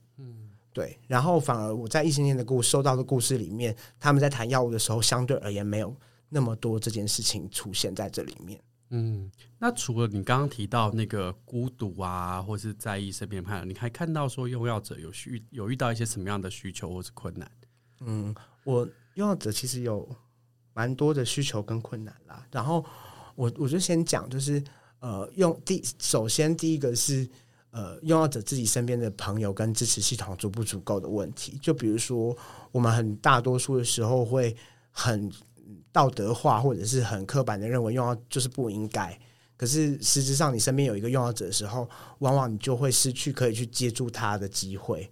[0.77, 5.91] 对，然后反而我在异性恋的故事收到的故事里面，他们在谈药物的时候，相对而言没有
[6.29, 8.61] 那么多这件事情出现在这里面。
[8.91, 17.51] 嗯，那除了你刚刚提到那个孤独啊，或是在意身边朋友，你还看到说用药者有需有遇到一些什么样的需求或是困难？
[18.01, 20.07] 嗯，我用药者其实有
[20.75, 22.45] 蛮多的需求跟困难啦。
[22.51, 22.85] 然后
[23.33, 24.63] 我我就先讲，就是
[24.99, 27.27] 呃，用第首先第一个是。
[27.77, 32.35] 呃，用药者自己身边的朋友跟支持系统足不足够的问题，就比如说，
[32.71, 34.55] 我们很大多数的时候会
[34.89, 35.31] 很
[35.91, 39.15] 道德化，或者是很刻板的认为用药就是不应该。
[39.55, 41.87] 可是实质上，你身边有一个用药者的时候，
[42.17, 45.07] 往往你就会失去可以去接住他的机会，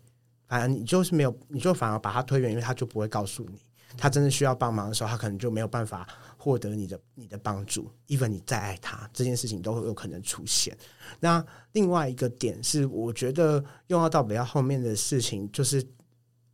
[0.47, 3.60] 反而你就是没有，你就反而把他推远，因为他就不会告诉你，
[3.95, 6.08] 他真的需要帮忙的时候，他可能就没有办法。
[6.45, 10.77] 获得你的你的帮助，even 你再爱他，这件事情都会有可能出现。
[11.19, 15.84] 那另外一个点是，我觉得用到到比较后面的事情，就是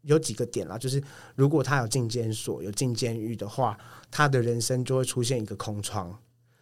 [0.04, 1.04] 有几个点啦，就是
[1.36, 3.78] 如果他有进监所、有进监狱的话，
[4.10, 6.18] 他的人生就会出现一个空窗，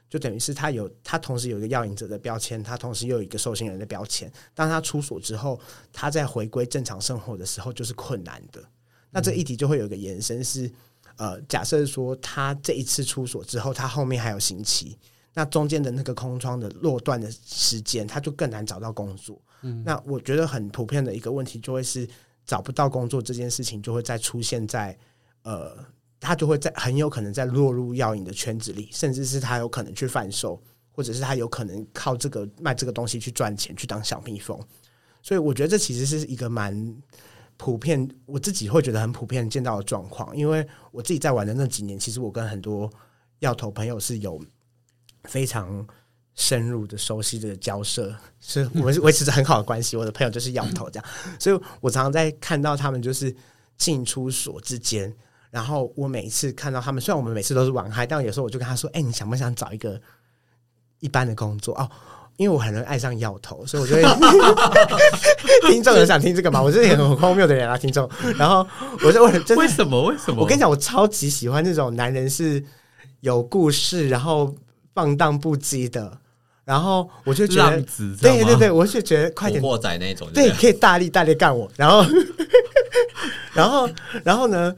[0.10, 4.32] 就等于是他有他同时有一个药瘾者的标签，他同时又有一个受刑人的标签。
[4.56, 5.62] 当他出所之后，
[5.94, 8.60] 他在回归正常生活的时候，就是困难的。
[9.12, 10.72] 那这议题就会有一个延伸是。
[11.20, 14.98] 呃，假设说他这一次出所之后，他后面还有刑期，
[15.34, 19.38] 那中间的那个空窗的落断的时间，他就更难找到工作。
[19.64, 22.08] 嗯，那我觉得很普遍的一个问题，就会是
[22.46, 24.98] 找不到工作这件事情，就会再出现在
[25.44, 25.78] 呃，
[26.22, 30.58] 他就会在很有可能在落入药瘾的圈子里，甚至是他有可能去贩售，
[30.90, 34.58] 或者是他有可能靠这个卖这个东西去赚钱，去当小蜜蜂。
[35.22, 36.96] 所以我觉得这其实是一个蛮。
[37.62, 42.90] 普遍我自己会觉得很普遍见到的状况，因为我自己在玩的那几年，其实我跟很多
[43.40, 44.42] 要头朋友是有
[45.26, 45.86] 非常
[46.36, 49.98] 深入的、熟悉的交涉，是我们维持着很好的关系。
[49.98, 51.06] 我的朋友就是药头这样，
[51.38, 53.36] 所以我常常在看到他们就是
[53.76, 55.14] 进出所之间，
[55.52, 60.02] 然后我每一次看到他们，虽然我们每次都是玩嗨，但有时候我就跟他说：“哎，你想不想找一个
[61.02, 61.92] 一般的工作？”哦。
[62.40, 64.02] 因为我很容易爱上药头，所以我就会
[65.70, 66.62] 听众有想听这个吗？
[66.64, 68.10] 我是一个很荒谬的人啊，听众。
[68.38, 68.66] 然后
[69.04, 70.02] 我就问，为什么？
[70.06, 70.42] 为什么？
[70.42, 72.64] 我跟你讲，我超级喜欢那种男人是
[73.20, 74.56] 有故事，然后
[74.96, 76.18] 放荡不羁的。
[76.64, 77.82] 然后我就觉得，
[78.22, 81.70] 对对对，我就觉得快点，古惑仔那种，对，可以大力大力干我。
[81.76, 82.06] 然后，
[83.54, 83.90] 然后，
[84.24, 84.74] 然后呢？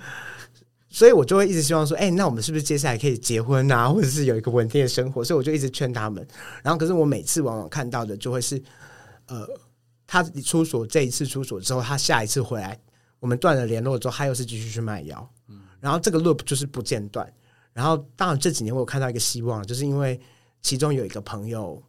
[0.93, 5.23] 所以我就会一直希望说，哎、欸，那我们是不是接下来可以结婚啊， 或者是有一个稳定的生活？
[5.23, 6.27] 所以我就一直劝他们。
[6.62, 8.62] 然后，可是我每次往往看到的就会是，
[9.27, 9.47] 呃，
[10.06, 12.77] 他出所这一次出所之后，他下一次回来，
[13.21, 17.34] 我们断了联络之后，他又是继续去卖药，嗯，然后这个 loop 就是不间断。
[17.71, 20.19] 然后当然这几年我有看到一个希望，就是因为
[20.62, 21.82] 其中有一个朋友，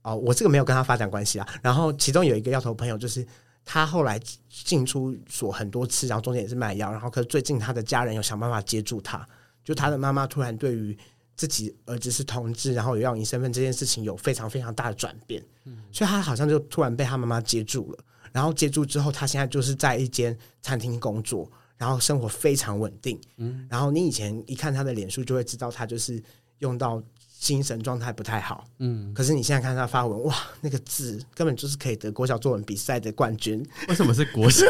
[0.00, 1.46] 哦，我这个没有跟他发展关系啊。
[1.60, 3.26] 然后其中有一个药头朋友，就是
[3.66, 9.28] 他后来进出所很多次，然后中间也是卖药，然后可是最近他的家人有想办法接住他，
[9.62, 10.96] 就他的妈妈突然对于。
[11.38, 17.98] 自己儿子是同志，然后有要你身份这件事情有非常非常大的转变，嗯，所以他好像就突然被他妈妈接住了，
[18.32, 26.22] 然后接住之后，他现在就是在一间餐厅工作，然后生活非常稳定，嗯，然后你以前一看他的脸书就会知道他就是
[26.60, 27.02] 用到。
[27.46, 33.64] 精神状态不太好，嗯，可是你现在看他发文，哇，那个字根本就是可以得国小作文比赛的冠军。
[33.86, 34.66] 为什么是国小？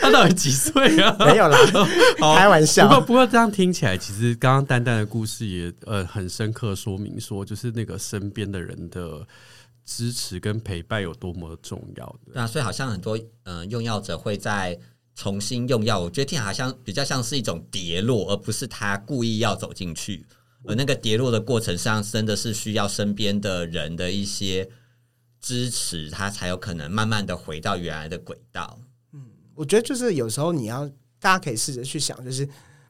[0.00, 1.16] 他到底几岁啊？
[1.20, 1.56] 没有啦，
[2.36, 2.88] 开玩笑。
[2.88, 9.24] 不过不过这样听起来，其实刚刚丹丹的故事也呃很深刻说明说，就是那个身边的人的
[9.84, 12.32] 支持跟陪伴有多么重要的。
[12.32, 14.76] 对啊，所以好像很多嗯、呃、用药者会在
[15.14, 20.26] 重新用药，我觉得听起来好像比较像是一种跌落，而不是他故意要走进去。
[20.64, 24.68] 而那个跌落的过程上，真的是需要身边的人的一些
[25.40, 28.78] 支持，他才有可能慢慢的回到原来的轨道。
[29.12, 29.22] 嗯，
[29.54, 30.86] 我觉得就是有时候你要，
[31.20, 32.44] 大家可以试着去想，就是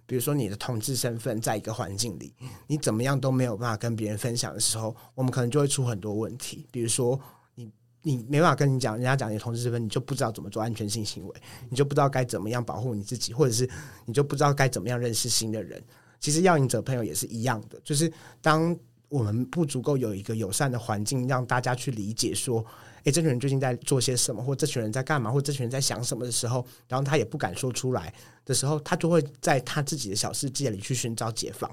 [0.07, 2.33] 比如说你的同志身份在一个环境里，
[2.67, 6.67] 你怎么样都没有办法跟别人分享的时候，我们可能就会出很多问题。
[6.73, 7.21] 比如说
[7.55, 7.71] 你
[8.03, 13.69] 你没办法跟你讲，人家讲你同志身份，你就不知道怎么做安全性行为，你就不知道该怎么样保护你自己，或者是
[14.07, 15.85] 你就不知道该怎么样认识新的人。
[16.21, 18.77] 其实药瘾者朋友也是一样的，就是当
[19.09, 22.65] 我们不足够有一个友善的环境，让大家去理解说，
[23.05, 28.13] 诶，这群人最近在做些什么，或这群人在干嘛，或这群人在想什么的时候，然后他也不敢说出来
[28.45, 31.71] 的时候，他就会在他自己的小世界里去寻找解放。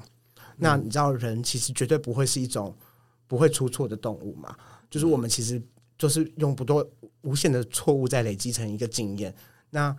[0.55, 2.73] 那你知道，人其实绝对不会是一种
[3.27, 4.55] 不会出错的动物嘛？
[4.89, 5.62] 就是我们其实
[5.97, 6.88] 就是用不多
[7.23, 9.36] 无限的错误在累积成一个经验。
[9.71, 9.93] 那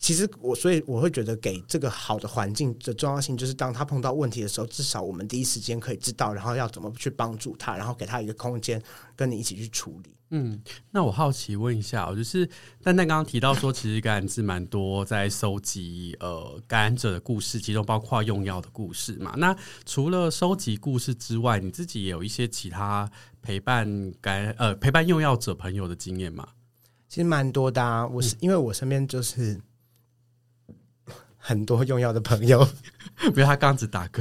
[0.00, 8.82] 其实我所以我会觉得给这个好的环境的重要性，就是当他碰到问题的时候，至少我们第一时间可以知道，然后要怎么去帮助他，然后给他一个空间，
[9.14, 10.10] 跟你一起去处理。
[10.30, 10.58] 嗯，
[10.90, 12.46] 那我好奇问一下，就是
[12.82, 19.34] 蛋蛋刚刚提到说，其实感染志蛮多在收集呃感染者的故事，其中包括用药的故事嘛。
[19.36, 23.10] 那除了收集故事之外，你自己也有一些其他
[23.42, 26.48] 陪伴感呃陪伴用药者朋友的经验吗？
[27.06, 29.60] 其实蛮多的啊，我是、嗯、因为我身边就是。
[31.42, 32.62] 很多用药的朋友，
[33.34, 34.20] 比如他刚只打嗝，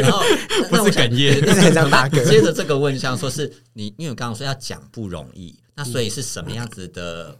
[0.00, 0.20] 然后
[0.70, 2.24] 不是哽咽， 是很想打嗝。
[2.30, 7.36] 接着这个问项，说是你，因为刚刚说要讲不容易，那所以是什么样子的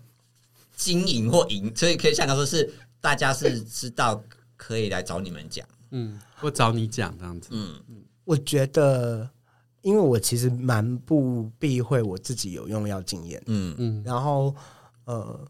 [0.76, 1.72] 经营或营？
[1.74, 2.68] 所以可以想到说是
[3.00, 4.20] 大家是知道
[4.56, 7.50] 可以来找你们讲，嗯，或找你讲这样子。
[7.52, 7.80] 嗯，
[8.24, 9.28] 我觉得，
[9.82, 14.54] 因为我其实蛮不避讳我自己有用药经验，嗯嗯，然后
[15.04, 15.48] 呃。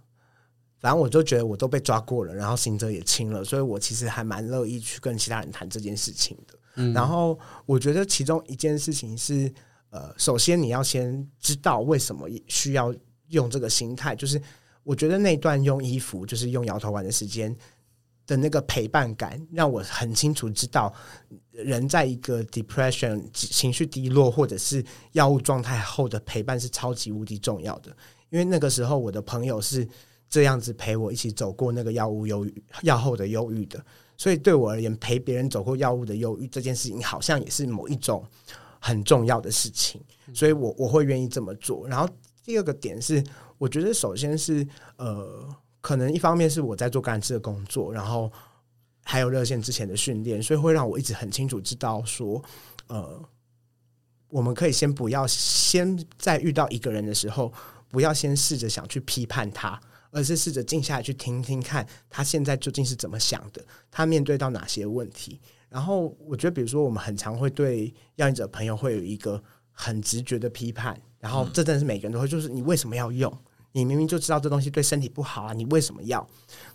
[0.83, 6.59] 反正我就觉得我都被抓过了，然后刑责也轻了，所以我其实还蛮乐意去跟其他人谈这件事情的。
[6.75, 6.93] 嗯。
[6.93, 9.49] 然后我觉得其中一件事情是，
[9.91, 12.93] 呃，首先你要先知道为什么需要
[13.29, 14.43] 用这个心态，就是
[14.83, 17.57] 我觉得那段用衣服，就是用摇头丸的时间
[18.27, 20.93] 的那个陪伴感，让我很清楚知道，
[21.53, 27.97] 人在一个 depression 情绪低落或者是药物状态后的陪伴是超级无敌重要的，
[28.31, 29.89] 因为那个时候我的朋友是。
[30.33, 33.85] 这样子陪我一起走过那个药物忧郁、药后的忧郁的，
[34.17, 38.25] 所以对我而言，陪别人走过药物的忧郁这件事情，好像也是某一种
[38.81, 40.01] 很重要的事情，
[40.33, 41.87] 所以我我会愿意这么做。
[41.87, 42.09] 然后
[42.43, 43.23] 第二个点是，
[43.59, 44.67] 我觉得首先是
[44.97, 45.47] 呃，
[45.83, 48.33] 可能一方面是我在做感染志的工作，然后
[49.05, 52.43] 还有热线之前的训练，所以会让我一直很清楚知道说，
[52.87, 53.23] 呃，
[54.31, 57.53] 我们可以先不要先在遇到一个人的时候，
[57.91, 59.79] 不要先试着想去批判他。
[60.13, 65.41] 而是试着静下来去听听看，他现在究竟是怎么想的，他面对到哪些问题。
[65.71, 73.33] 然后我觉得，比如说，我们很常会对药瘾者朋友会有一个很直觉的批判，然后这真的是每个人都会，就是你为什么要用？
[73.73, 76.25] 你明明就知道这东西对身体不好啊，你为什么要？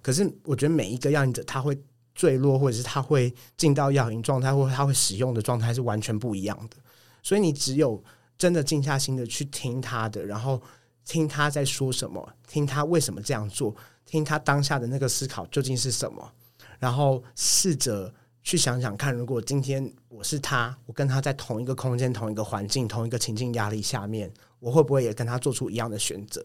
[0.01, 1.79] 可是我觉得每一个药瘾者他会
[2.15, 6.77] 坠落，或者是他会进到药瘾状态，或者他会使用的状态是完全不一样的。
[7.21, 8.03] 所以你只有
[8.35, 10.59] 真的静下心的去听他的，然后。
[11.07, 13.73] 听他在说什么，听他为什么这样做，
[14.05, 16.31] 听他当下的那个思考究竟是什么，
[16.79, 24.29] 然后试着去想想看，如果今天我是他，我跟他在同一个空间、同一个环境、同一个情境压力下面，
[24.59, 26.43] 我会不会也跟他做出一样的选择？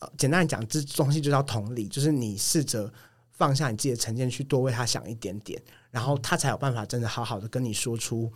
[0.00, 2.90] 呃，简单讲，这东西就叫同理，就是你试着
[3.32, 8.32] 放下你自己的成见，去多为他想一点点，然后他才有办法真的好好的跟你说出，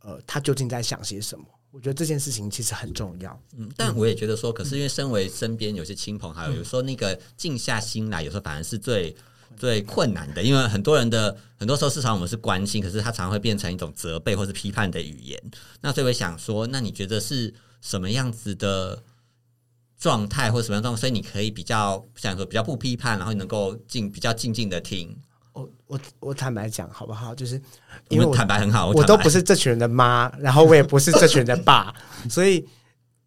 [0.00, 1.44] 呃，他究竟在想些什么。
[1.76, 3.38] 我觉得这件事情其实很重要。
[3.58, 9.14] 嗯，但我也觉得说，可是因为身为身边有些亲朋好友，有时候那个静下心来，有时候反而是最
[9.58, 15.38] 最困难的，因为很多人的很多时候市场我们是关心，可是他常常会变成一种责备或是批判的语言。
[15.82, 17.52] 那所以我想说，那你觉得是
[17.82, 19.02] 什么样子的
[19.98, 21.00] 状态或什么样状态？
[21.00, 25.14] 所以你可以比较想说比较不批判，然后能够静比较静静的听。
[25.56, 27.34] 我我我坦白讲好不好？
[27.34, 27.60] 就是
[28.08, 31.94] 因为我坦白很好，我，我都不是这群人的妈，然后我也不是这群人的爸，
[32.28, 32.66] 所以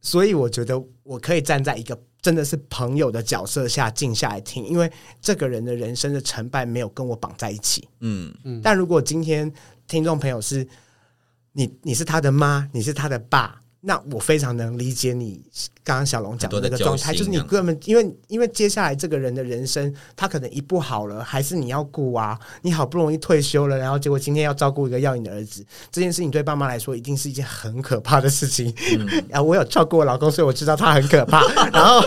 [0.02, 2.00] 所以我觉得我可以站在一个。
[2.22, 7.88] 真的是朋友的角色下静下来听，因为这个人的人生的成败没有跟我绑在一起。
[8.02, 8.60] 嗯嗯。
[8.62, 9.50] 但如果今天
[9.88, 10.68] 听众朋友是
[11.54, 13.62] 你，你是他的妈，你是他的爸。
[13.82, 15.42] 那我非常能理解你
[15.86, 22.38] 刚刚小龙讲的那个状态，就是你根本因为因为接下来这个人的人生，他可能一不好了，还是你要顾啊。
[22.62, 28.74] 你好不容易退休了，然后结果今天要照顾一个要你的儿子，这件事情对爸妈来说一定是一件很可怕的事情。
[28.98, 31.42] 嗯、 啊，我有照顾我老公，所以我知道他很可怕。
[31.72, 32.02] 然后，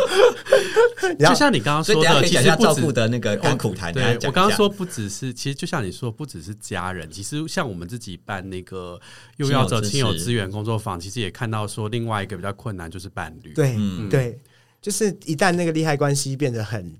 [1.18, 3.90] 就像你刚刚说的，其实照顾的那个 甘苦谈。
[3.94, 9.00] 对，我刚刚说不只是，其实就像你说，不只是家人，其实像我们自己办那个
[9.38, 11.61] 幼要者亲友资源工作坊，其实也看到。
[11.66, 14.38] 说另外一个比较困难就是伴侣，对、嗯、对，
[14.80, 16.94] 就是一旦那个利害关系变得很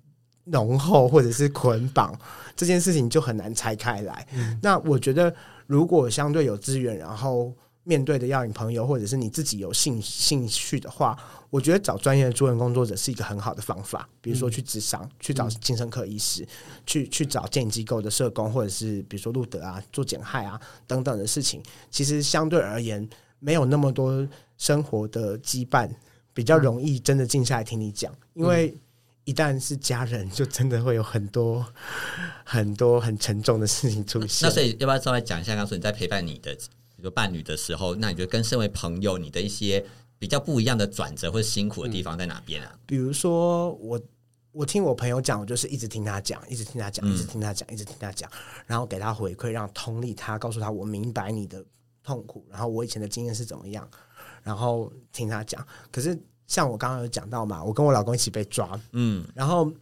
[0.44, 2.18] 浓厚或者是捆绑，
[2.56, 4.26] 这件事情就很难拆开来。
[4.32, 5.34] 嗯、那我觉得，
[5.66, 7.52] 如果相对有资源，然后
[7.84, 11.16] 面对的要你朋友或者是你自己有兴兴趣的话，
[11.50, 14.08] 我觉得找专业的助人工作者是一个很好的方法。
[14.20, 16.48] 比如说去咨商，嗯、去找精神科医师，嗯、
[16.86, 23.08] 去去找建机构的社工，或者是比如说路德啊，做减害啊等等的事情，其实相对而言
[23.42, 24.26] 没有那么多。
[24.58, 25.90] 生活的羁绊
[26.32, 28.72] 比较容易真的静下来听你讲，因为
[29.24, 31.66] 一旦是家人，就真的会有很多
[32.46, 34.48] 很多很沉重的事情出现。
[34.48, 36.54] 那所以要不要稍微讲一下，刚说你在陪伴你的
[36.94, 39.84] 比如伴侣的时候，那你觉得跟身为朋友，你的一些
[40.16, 42.78] 比较不一样的转折或者辛苦的地方在哪边啊？
[42.86, 44.00] 比如说我
[44.52, 48.30] 我听我朋友讲，我就是一直听他讲，一直听他讲，一直听他讲，一直听他讲，
[48.64, 51.64] 然后给他回馈，让同理他，告诉他我明白你的
[52.02, 53.88] 痛苦，然后我以前的经验是怎么样。
[54.42, 59.72] 然后听他讲，可是像我刚刚有讲到嘛，我跟我老公一起被抓，嗯，然后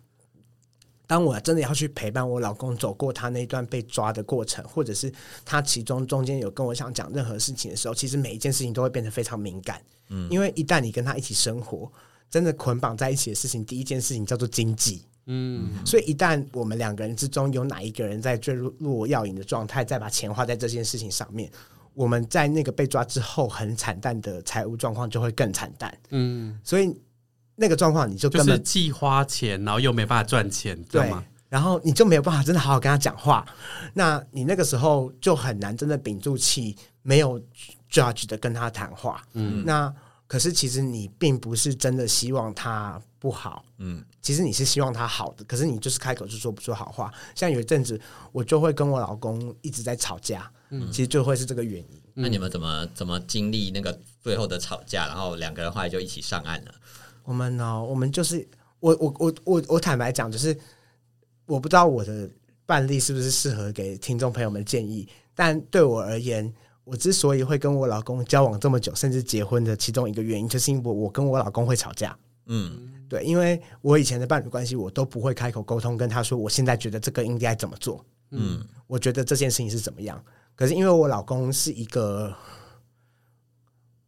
[1.06, 5.10] 当我真的要去陪伴我老公走过他那段被抓的过程，或者是
[5.46, 11.90] 他其中中间有跟我想讲任何事情的时候，其实每一件事情都会变得非常敏感，嗯，因为一旦你跟他一起生活，
[12.28, 21.50] 真的捆绑在一起的事情，第一件事情叫做经济，嗯，所以一旦我们两个人之中有哪一个人在坠入要瘾的状态，再把钱花在这件事情上面。
[21.94, 25.92] 我们在那个被抓之后，很惨淡的财务状况就会更惨淡。
[26.10, 26.94] 嗯，所以
[27.56, 31.24] 那个状况你就根本既花钱，然后又没办法赚钱，对吗？
[31.48, 33.44] 然后你就没有办法真的好好跟他讲话。
[33.92, 37.40] 那你那个时候就很难真的屏住气，没有
[37.90, 39.20] judge 的跟他谈话。
[39.32, 39.92] 嗯，那
[40.30, 43.64] 可是其实你并不是真的希望他不好。
[43.78, 47.12] 嗯，其实你是希望他好的，可是你就是开口就说不出好话。
[47.34, 48.00] 像有一阵子，
[48.30, 50.48] 我就会跟我老公一直在吵架。
[50.68, 52.02] 嗯，其实就会是这个原因。
[52.14, 56.72] 嗯、那你们怎么怎么经历那个最后的吵架，然后两个人后来就一起上岸了？
[57.24, 57.82] 我们呢？
[57.82, 58.46] 我们就是
[58.78, 60.56] 我我我我我坦白讲，就是
[61.44, 62.30] 我不知道我的
[62.68, 66.54] 范例是不是适合给听众朋友们建议，但对我而言，
[66.90, 72.18] 我之所以会跟我老公交往这么久，甚至结婚的其中一个原因，就是因为我我跟我老公会吵架。
[72.46, 78.04] 嗯，对，因为我以前的伴侣关系，我都不会开口沟通，跟他说我现在觉得这个应该怎么做。
[78.32, 80.20] 嗯，我觉得这件事情是怎么样。
[80.56, 82.34] 可是因为我老公是一个，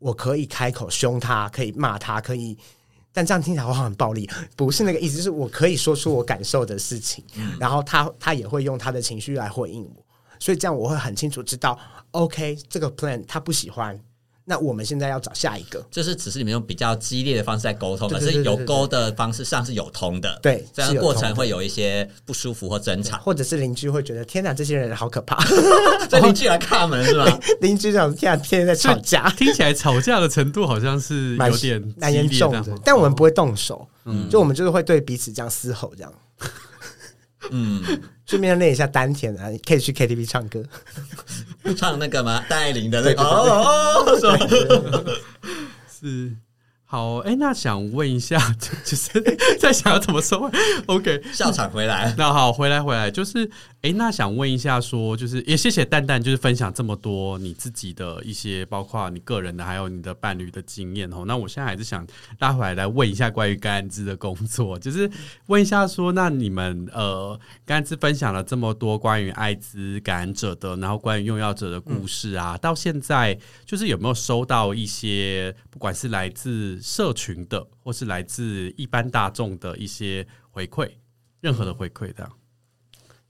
[0.00, 2.58] 我可以开口凶他，可以骂他，可以，
[3.12, 10.04] 但这样听起来我好像很暴力，不是那个意思，就是我可以说出我感受的事情，嗯、然后他他也会用他的情绪来回应我，
[10.42, 11.78] 所以这样我会很清楚知道
[12.10, 13.96] ，OK，这个 plan 他不喜欢。
[14.44, 25.40] 那我们现在要找下一个，就是只是你们用比较激烈的方式在沟通，可是有沟的方式上是有通的，对，这样过程会有一些不舒服或争吵，或者是邻居会觉得天哪，这些人好可怕，
[26.10, 27.38] 所以邻居来看门是吧？
[27.62, 36.12] 邻居这样天天在吵架， 听起来吵架的程度好像是有点蛮严重的，但我们不会动手，嗯，就我们就是会对彼此这样嘶吼这样。
[37.50, 37.82] 嗯，
[38.24, 40.62] 顺便练一下丹田啊，可以去 KTV 唱歌，
[41.76, 42.42] 唱那个吗？
[42.48, 43.22] 戴爱玲的那个？
[43.22, 44.18] 哦，
[45.90, 46.32] 是。
[46.84, 48.38] 好哎、欸，那想问一下，
[48.84, 49.18] 就是
[49.58, 50.50] 在想要怎么说
[50.84, 53.50] ？OK，笑场回来，那好，回来回来，就是
[53.82, 61.24] 哎、欸，那想问一下说，说就是也谢谢蛋蛋，就是分享这么多你自己的一些，包括你个人的，还有你的伴侣的经验哦。
[61.26, 62.06] 那我现在还是想
[62.38, 65.10] 拉回来来问一下关于甘安之的工作，就是
[65.46, 80.88] 问一下说，那你们呃，甘安芝分享了这么多关于艾滋感染者的，然后关于用药者的故事啊，嗯、到现在就是有没有收到一些，不管是来自社群的，或是来自一般大众的一些回馈，
[81.40, 82.32] 任何的回馈这样。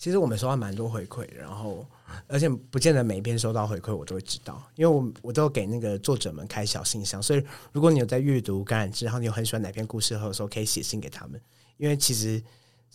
[0.03, 1.86] 其实我们收到蛮多回馈，然后
[2.26, 11.40] 而且不见得每一篇收到回馈我都会知道，因为我我都给那个作者们开小信箱，所以如果你有在阅读感染志，然后你有很喜欢哪篇故事，或者说可以写信给他们，
[11.76, 12.42] 因为其实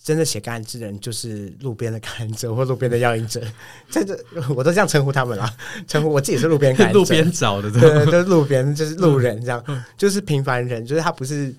[0.03, 3.41] 真的写感染志的人就是路边的感染者或路边的药引者，
[3.89, 4.14] 在这
[4.53, 5.49] 我都这样称呼他们啦，
[5.88, 11.55] 称呼我自己是路边感染者， 路边找的， 对，就是路边就是路人这样，就是平凡人，就是他不是，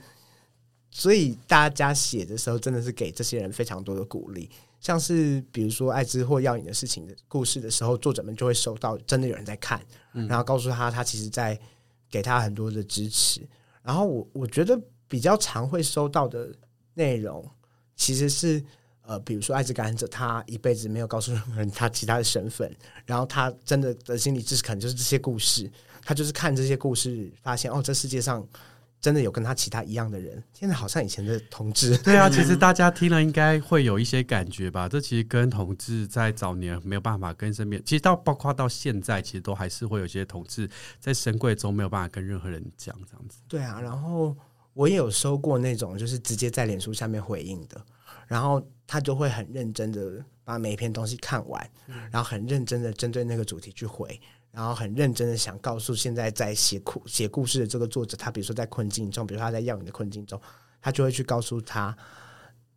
[0.90, 4.50] 所以大家写的时候真的是给这些人非常多的鼓励。
[4.80, 9.80] 像是比如说艾滋或药瘾的事情的故事的时候，作者们就会收到真的有人在看，
[10.12, 11.58] 然后告诉他他其实在
[12.10, 13.46] 给他很多的支持。
[13.82, 16.52] 然后我我觉得比较常会收到的
[16.94, 17.44] 内容，
[17.96, 18.62] 其实是
[19.02, 22.74] 呃，比如说艾滋感染者他一辈子没有告诉任何人他其他的身份，
[23.04, 25.70] 然后他真的的心理知识可能就是这些故事，
[26.02, 28.46] 他就是看这些故事发现哦，这世界上。
[29.00, 31.96] 真的有跟他其他一样的人，现在好像以前的同志。
[32.02, 34.88] 对啊， 其实大家听了应该会有一些感觉吧。
[34.88, 40.68] 这其实跟同志在早年没有办法跟身边，其实到包括到现在，其实都还是会有一些同志
[40.98, 43.38] 在深柜中没有办法跟任何人讲这样子。
[43.46, 44.36] 对啊，然后
[44.74, 47.80] 我也有收过那种就是直接在脸书下面回应的，
[48.26, 51.70] 然后他就会很认真的把每一篇东西看完，
[52.10, 54.20] 然后很认真的针对那个主题去回。
[54.50, 60.40] 然后很认真的想告诉现在在写故写故事的这个作者，他比如说在困境中，比如说他在药瘾的困境中，
[60.80, 61.96] 他就会去告诉他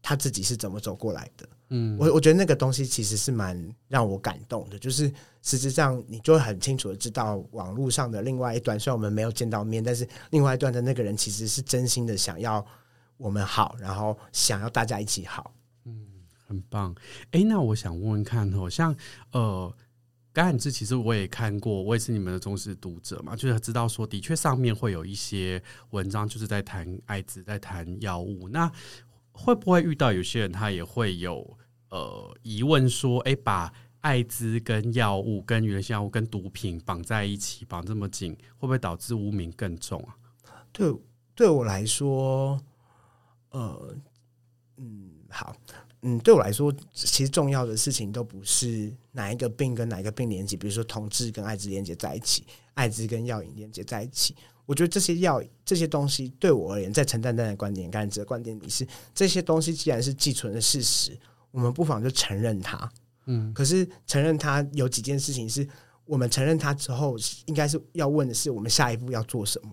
[0.01, 1.47] 他自己是怎么走过来的。
[1.69, 3.57] 嗯，我我觉得那个东西其实是蛮
[3.87, 5.11] 让我感动的，就是
[5.41, 12.63] 实际上你就会很清楚的知道网络上的另外一端，虽然我们没有见到面，但是另外一端的那个人其实是真心的想要
[13.17, 15.53] 我们好，然后想要大家一起好。
[15.85, 16.05] 嗯，
[16.45, 16.93] 很棒。
[17.31, 18.95] 哎，那我想问问看哦，像
[19.31, 19.73] 呃。
[20.33, 28.47] 感染志其实我也看过，我也是你们的忠实读者嘛，就是知道说，的确上面会有一些文章，就是在谈艾滋，在谈药物。
[28.47, 28.71] 那
[29.31, 31.57] 会不会遇到有些人他也会有
[31.89, 40.15] 呃疑问说，哎，把艾滋跟药物、跟娱乐性药物、跟毒品绑在一起，绑这么紧，会不会导致污名更重啊？
[40.71, 40.93] 对，
[41.35, 42.57] 对我来说，
[43.49, 43.95] 呃，
[44.77, 45.53] 嗯，好。
[46.03, 52.43] 嗯，对我来说，其实重要的事情都不是哪一个病跟哪一个病连接，比如说同志跟艾滋连接在一起，
[52.73, 54.35] 艾滋跟药瘾连接在一起。
[54.65, 61.17] 我觉得这些药这些东西对我而言，在陈丹丹的观点、甘蔗的观点里是这些东西既然是既存的事实，
[61.51, 62.91] 我们不妨就承认它。
[63.25, 65.67] 嗯，可是承认它有几件事情是
[66.05, 69.71] 我们承认它之后，应该是要问的是我们下一步要做什么。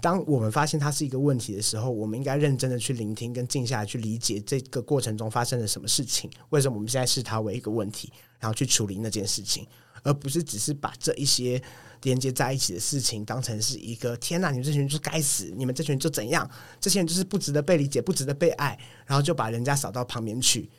[0.00, 9.66] 当我们发现它是一个问题的时候，我们应该认真的去聆听，跟静下来去理解这个过程中发生了什么事情，为什么我们现在视它为一个问题，然后去处理那件事情，
[10.02, 11.60] 而不是只是把这一些
[12.02, 16.48] 连接在一起的事情当成是一个天哪，你们这群人就该死，你们这群人就怎样，
[16.80, 20.70] 这些人就是不值得被理解，不值得被爱，然后就把人家扫到旁边去，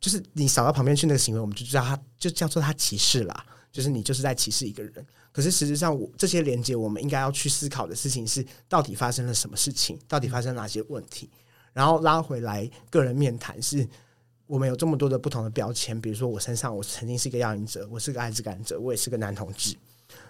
[0.00, 5.04] 就是你扫到旁边去那个行为，我们就叫他就叫做他歧视了，就是你就是在歧视一个人。
[5.32, 9.98] 可是实际上，我这些连接，我们应该要去思考的事情是：到底发生了什么事情？
[10.06, 11.28] 到底发生哪些问题？
[11.72, 13.84] 然后拉回来个人面谈，是
[14.46, 16.00] 我们有这么多的不同的标签。
[16.00, 19.74] 比如说，我身上我曾经是一个药瘾者，我是个艾滋感染者，我也是个男同志。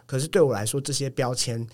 [0.06, 1.66] 可是对我来说，这些标签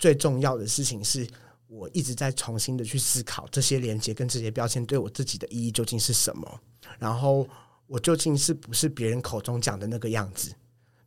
[0.00, 1.24] 最重要的事情是，
[1.68, 6.60] 我一直在重新的去思考这些连接跟这些标签对我自己的意义究竟是什么？
[6.98, 7.46] 然后
[7.86, 10.52] 我究竟是不是别人口中讲的那个样子？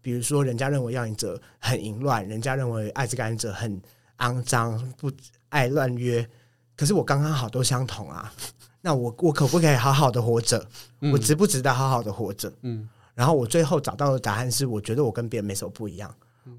[0.02, 3.80] 比如说，人家认为药瘾者很淫乱，人家认为艾滋感染者很
[4.18, 5.12] 肮脏，不
[5.50, 6.28] 爱乱约。
[6.76, 8.34] 可是我刚刚好都相同啊，
[8.82, 10.68] 那我我可不可以好好的活着？
[11.14, 12.52] 我值不值得好好的活着？
[12.62, 12.90] 嗯。
[13.14, 16.12] 然后我最后找到的答案是，我觉得我跟别人没什么不一样，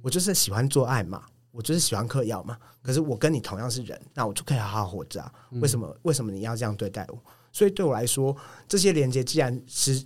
[0.03, 2.57] 我就是喜欢做爱嘛，我就是喜欢嗑药嘛。
[2.80, 5.32] 可是我跟你同样是人，那我就可以好好活着啊。
[5.53, 5.97] 为什么？
[6.03, 7.18] 为什么你要这样对待我？
[7.51, 8.36] 所以对我来说，
[8.68, 10.05] 这些连接既然实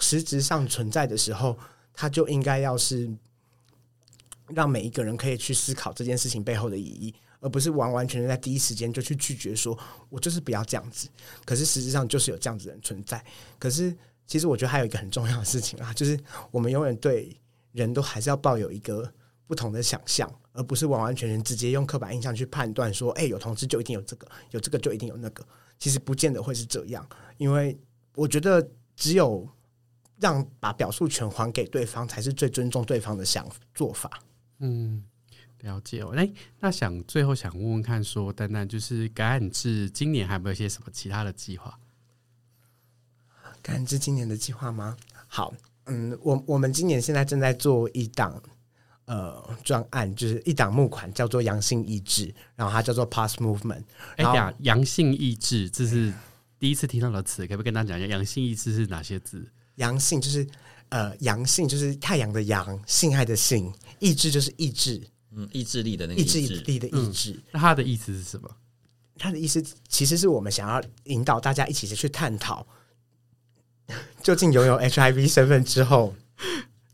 [0.00, 1.56] 实质上存在的时候。
[1.94, 3.10] 他就应该要是
[4.48, 9.78] 让每一个人可以去思考这件事情背后的意义，而不是完完全全在第一时间就去拒绝说
[10.10, 11.08] “我就是不要这样子”。
[11.44, 13.24] 可是实际上就是有这样子的人存在。
[13.58, 16.18] 可是其实我觉得还有一个很重要的事情啊，就是
[16.50, 17.34] 我们永远对
[17.72, 19.10] 人都还是要抱有一个
[19.46, 25.44] 不同的想象，而不是完完全全直接用刻板印象去判断说：“哎，有同志就一定有这个，有这个就一定有那个。”
[25.78, 27.06] 其实不见得会是这样，
[27.38, 27.78] 因为
[28.14, 28.66] 我觉得
[28.96, 29.48] 只有。
[30.22, 33.44] 让把表述权还给对方，才是最尊重对方的想
[33.74, 34.08] 做法。
[34.60, 35.02] 嗯，
[35.62, 36.14] 了解哦。
[36.16, 41.76] 哎，那想最后想问问看说，说丹丹，就是感染至今年还有没有一些什么其他的计划？
[43.60, 44.96] 感染志今年的计划吗？
[45.26, 45.52] 好，
[45.86, 48.40] 嗯，我我们今年现在正在做一档
[49.06, 53.82] 呃专案，就是一档募款，叫做阳性意志，然后它叫做 “Pass Movement。
[54.16, 56.14] 哎呀，阳性意志，这是
[56.60, 59.50] 第一次听到的词，可不可以跟大家讲一下阳性意志是哪些字？
[59.82, 60.46] 阳性就是
[60.90, 65.02] 呃，阳性就是太阳的阳，性爱的性，意志就是意志，
[65.32, 67.42] 嗯，意志力的那个意志力的意志。
[67.50, 68.48] 那他的意思是什么？
[69.18, 72.64] 他的意思其实是我们想要引导大家一起去探讨。
[74.22, 76.14] 究竟拥有 HIV 身份之后，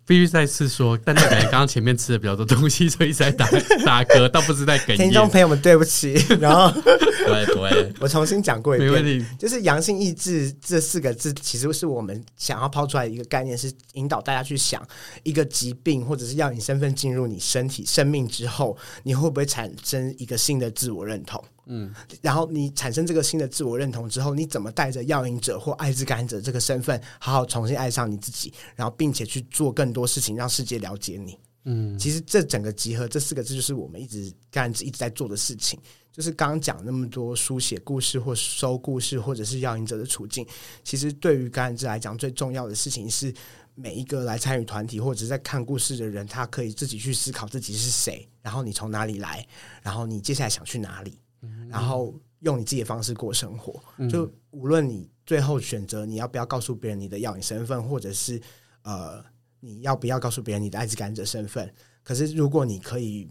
[0.08, 3.46] 必须再次说，但那感觉刚刚前面吃的比较多东西，所以一直在打
[3.84, 4.96] 打嗝，倒不是在哽咽。
[4.96, 6.14] 听众朋友们，对不起。
[6.40, 9.22] 然后，对对，我重新讲过一遍，没问题。
[9.38, 14.82] 就是“阳性意志”这四个字，其实是我们想要抛出来的一个概念，是引导大家去想
[15.24, 21.44] 一个疾病，或者是要你身份进入你身体生命之后，你会不会产生一个新的自我认同？
[21.70, 31.38] 嗯，然后你产生这个新的自我认同之后，你怎么带着药瘾者或艾滋感染者这个身份，好好重新爱上你自己，然后并且去做更多事情，让世界了解你。
[31.64, 35.78] 嗯，其实这整个集合这四个字，就是我们一直感染者一直在做的事情。
[36.10, 40.44] 就是刚刚讲那么多书写故事或收故事，或者是药瘾者的处境，
[40.82, 43.32] 其实对于感染者来讲，最重要的事情是
[43.74, 49.46] 每一个来参与团体或者是在看故事的人，他可以自己去思考自己是谁，然后你从哪里来，
[49.82, 51.20] 然后你接下来想去哪里。
[51.68, 58.40] 然后用你自己的方式过生活，就无论你最后选择你要不要告诉别人你的药瘾身份，或者是
[58.82, 59.24] 呃
[59.60, 61.72] 你要不要告诉别人你的艾滋感染者身份，
[62.02, 63.28] 可是如果你可以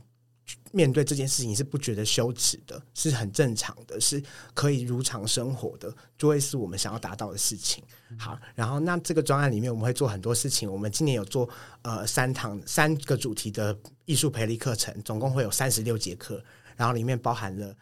[0.72, 4.22] 面对这件事情是不觉得羞耻的，是很正常的，是
[4.54, 7.84] 可以如常生活的，就会是我们想要达到的事情。
[8.18, 11.50] 好，然后那这个专案里面我们会做很多事情，我们今年有做
[11.82, 16.44] 呃三堂三个主题的艺术培力课程，总共会有三十六节课，
[16.76, 17.76] 然后里面包含了。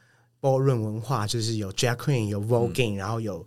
[0.46, 3.44] Ballroom 文化就是有 Drag Queen，有 Voguing，然后有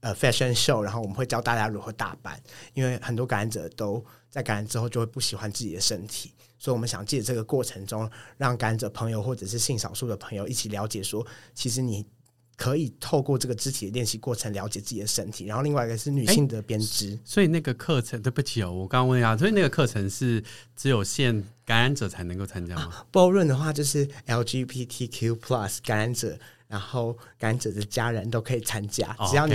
[0.00, 2.42] 呃 Fashion Show，然后我们会教大家如何打扮，
[2.74, 11.24] 因为很多感染者都在感染之后就会不喜欢自己的身体，所以我们想借这个过程中，让感染者朋友或者是性少数的朋友一起了解说，
[11.54, 12.04] 其实你。
[12.60, 17.18] 可以透过这个肢体的练习过程了解自己的身体，然后另外一个是女性的编织。
[17.24, 20.44] 所以那个课程，对不起哦，我刚刚问一下，所以那个课程是
[20.76, 26.38] 只有限感染者才能够参加吗？Ballroom 的话就是 LGBTQ plus 感染者，
[26.68, 29.54] 然后感染者的家人都可以参加，只要你。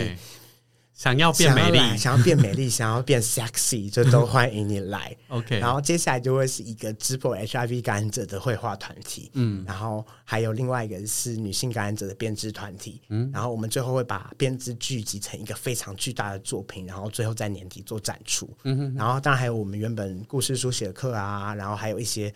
[0.95, 5.13] 想要变美丽，想要变美丽，想要变 sexy， 就都欢迎你来。
[5.27, 18.49] OK，然后接下来就会是一个直播 HIV 感染者的绘画团体，嗯，然后还有另外一个是女性感染者的编织团体，嗯，然后我们最后会把编织聚集成一个非常巨大的作品，然后最后在年底做展出。
[18.63, 22.33] 嗯哼，然后当然还有我们原本故事书写课啊，然后还有一些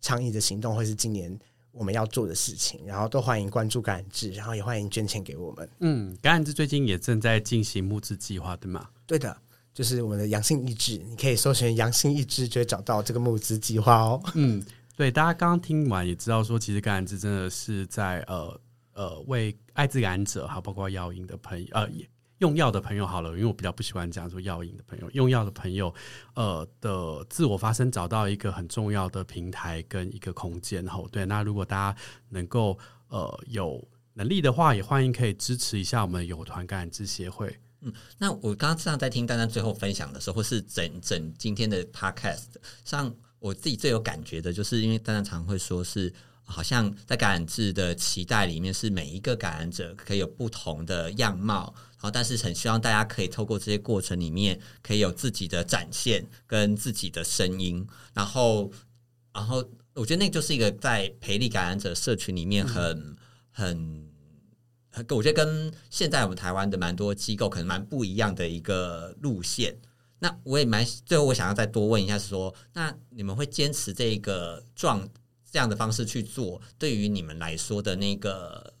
[0.00, 1.38] 倡议的行动，会是今年。
[1.78, 5.68] 我们要做的事情，然后都欢迎关注感染志，然后也欢迎捐钱给我们。
[5.78, 8.88] 嗯，感染志最近也正在进行募资计划，对吗？
[9.06, 9.34] 对的，
[9.72, 14.20] 就是我们的阳性意志，你可以搜寻阳性意志，就会找到这个募资计划哦。
[14.34, 14.60] 嗯，
[14.96, 18.60] 对，大家刚刚听完也知道说，其实感染志真的是在呃
[18.94, 21.88] 呃为艾滋感染者，还有包括药瘾的朋友呃。
[22.38, 25.92] 用药的朋友好了，因为我比较不喜欢讲说药瘾的朋友，用药的朋友，
[26.34, 32.78] 呃的自我发声，找到一个很重要的平台跟一个空间后，对，那如果大家能够
[33.08, 33.82] 呃有
[34.14, 37.58] 能力的话，也欢迎可以支持一下我们友团感染志协会。
[37.80, 42.46] 嗯，那我刚刚上在听丹丹最后分享的时候，或是整整今天的 podcast，
[42.84, 46.12] 像我自己最有感觉的，就是因为丹丹常会说是。
[46.50, 58.72] 好像在感染志的期待里面，是每一个感染者可以有不同的样貌，然后但是很希望大家可以透过这些过程里面，可以有自己的展现跟自己的声音，然后，
[59.32, 59.62] 然后
[59.94, 63.16] 我觉得那就是一个在培力感染者社群里面很
[63.50, 64.08] 很
[64.88, 69.76] 很，我觉得跟现在我们台湾的蛮多机构可能蛮不一样的一个路线。
[70.20, 75.06] 那我也蛮最后我想要再多问一下，是说那你们会坚持这个状？
[75.50, 78.74] 这样的方式去做，对于你们来说的那个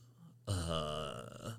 [0.44, 1.52] 呃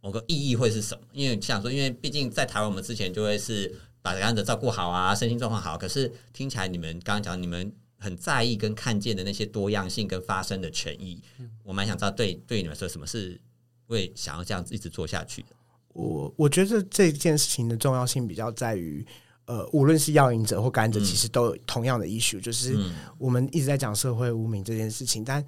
[0.00, 1.02] 某个意义会是什么？
[1.12, 5.76] 因为想说，因为毕竟在台湾，我们之前就会是把感染者照顾好啊，身心状况好。
[5.76, 11.20] 可是听起来，你们刚刚讲，你们很在意跟看见的那些多样性跟发生的权益，
[11.64, 13.40] 我蛮想知道对，对对你们说，什么是
[13.86, 15.48] 会想要这样子一直做下去的？
[15.88, 19.04] 我我觉得这件事情的重要性比较在于。
[19.46, 22.76] 呃，无论是药瘾者或感染者，其实都有同样的 issue，、嗯、就是
[23.18, 25.24] 我们一直在讲社会污名这件事情。
[25.24, 25.44] 但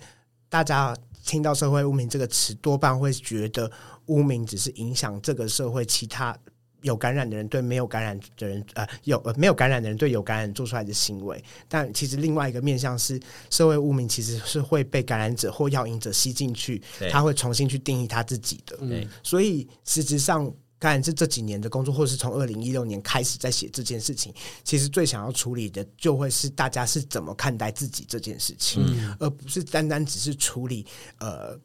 [0.49, 3.71] 大家听到社会污名这个词，多半会觉得
[4.07, 6.37] 污名只是影响这个社会其他
[6.83, 13.19] 有感染的人对没有感染的人，呃，有呃没有感染的人对有感染做出来的行为，但其实另外一个面向是
[13.49, 18.77] 社会污名，其实是会被感染者或药瘾者吸进去，他会重新去定义他自己的。
[18.77, 20.53] 对，所以实质上
[20.85, 30.87] 感染是这几年的工作，或是从二零一六年开始在写这件事情，其实最想要处理的就会是大家是怎么看待自己这件事情，嗯、而不是单单只是处理
[31.21, 31.59] 呃。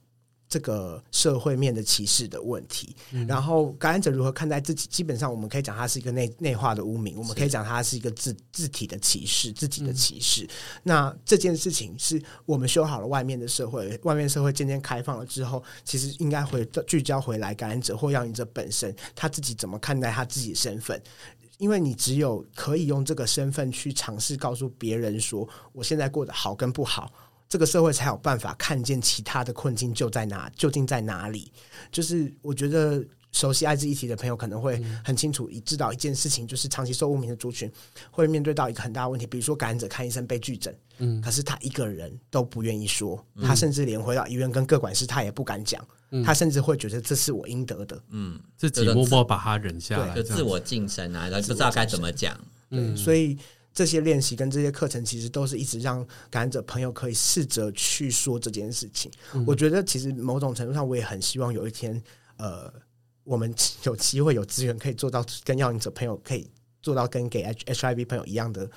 [0.50, 4.88] 这个社会面的歧视的问题，嗯、然后感染者如何看待自己？
[4.90, 10.44] 基本上我们可以讲，它是一个内内化的污名，我们可以讲它是一个自自体的歧视，自己的歧视。
[10.46, 10.50] 嗯、
[10.84, 21.00] 那这件事情是我们修好了外面的社会，外面社会渐渐开放了之后，其实应该会聚焦回来，感染者或要你者本身他自己怎么看待他自己的身份？
[21.60, 27.12] 因为你只有可以用这个身份去尝试告诉别人说，我现在过得好跟不好。
[27.50, 31.52] 这个社会才有办法看见其他的困境就在哪，究竟在哪里？
[31.92, 37.72] 就是我觉得熟悉艾滋议题的朋友可能会很清楚，知道一件事情，就是长期受污名的族群
[38.12, 45.84] 会面对到一个很大的问题，比如说感染者看医生被拒诊，嗯，可是他一个人都不愿意说，他甚至连回到医院跟各管事他也不敢讲，
[46.24, 52.40] 他甚至会觉得这是我应得的，嗯，自己默默把他忍下来，就自我晋升啊，然后不知道该怎么讲，
[52.70, 53.36] 嗯，所以。
[53.74, 59.12] 这些练习跟这些课程，其实都是一直让感染者朋友可以试着去说这件事情。
[59.34, 62.02] 嗯、我觉得，其实某种程度上，我也很希望有一天，
[62.38, 62.72] 呃，
[63.24, 63.54] 我们
[63.84, 66.50] 有 机会有资源可以做到跟药瘾者朋友可以
[66.82, 68.70] 做到跟给 HIV 朋友一样的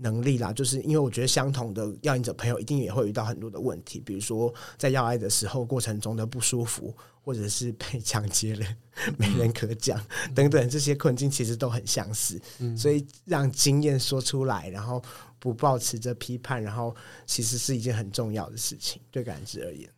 [0.00, 0.52] 能力啦。
[0.52, 6.94] 就是因为我觉得，相同的药瘾者朋友一定也会遇到很多的问题，比如说在要爱的时候过程中的不舒服。
[7.22, 8.66] 或者是被抢劫了，
[9.18, 12.40] 没人可讲，嗯、等等，这些困境其实都很相似。
[12.60, 15.00] 嗯、所以让经验说出来，然后
[15.38, 16.96] 不抱持着批判，然后
[17.26, 19.88] 其实是一件很重要的事情，对感知而言。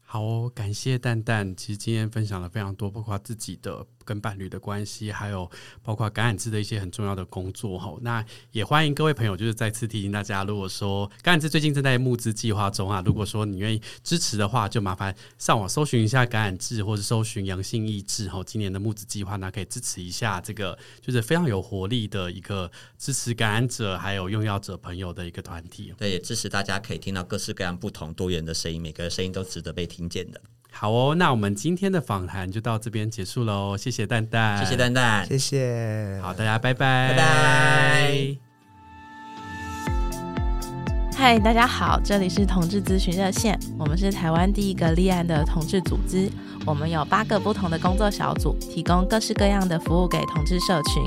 [0.00, 1.54] 好哦，感谢蛋蛋。
[1.54, 3.86] 其实今天分享了非常多，包括自己的。
[4.08, 5.50] 跟伴侣的关系，还有
[5.82, 7.94] 包括感染志的一些很重要的工作哈。
[8.00, 18.42] 那也欢迎各位朋友，就是再次提醒大家，如果说感染志最近正在募资计划中啊，如果说你愿意支持的话，就麻烦上网搜寻一下感染志，或者搜寻阳性意志哈。
[18.46, 25.92] 今年的募资计划呢，可以支持一下这个，就是非常有活力的一个支持感染者还有用药者朋友的一个团体。
[25.98, 30.40] 对，也支持大家可以听到各式各样不同多元的声音，每个声音都值得被听见的。
[30.70, 33.76] 好哦，那我们今天的访谈就到这边结束喽。
[33.76, 36.20] 谢谢蛋蛋，谢谢蛋蛋，谢谢。
[36.22, 38.36] 好，大家拜拜，拜拜。
[41.16, 46.30] 嗨，大家好，这里是同志咨询热线，我们是台湾第一个立案的同志组织，
[46.64, 51.02] 我们有八个不同的工作小组，提供各式各样的服务给同志社群。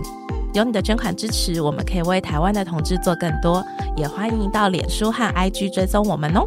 [0.54, 3.64] 有你的捐款支持，我们可以为台湾的同志做更多。
[3.96, 6.46] 也欢迎到脸书和 IG 追踪我们哦。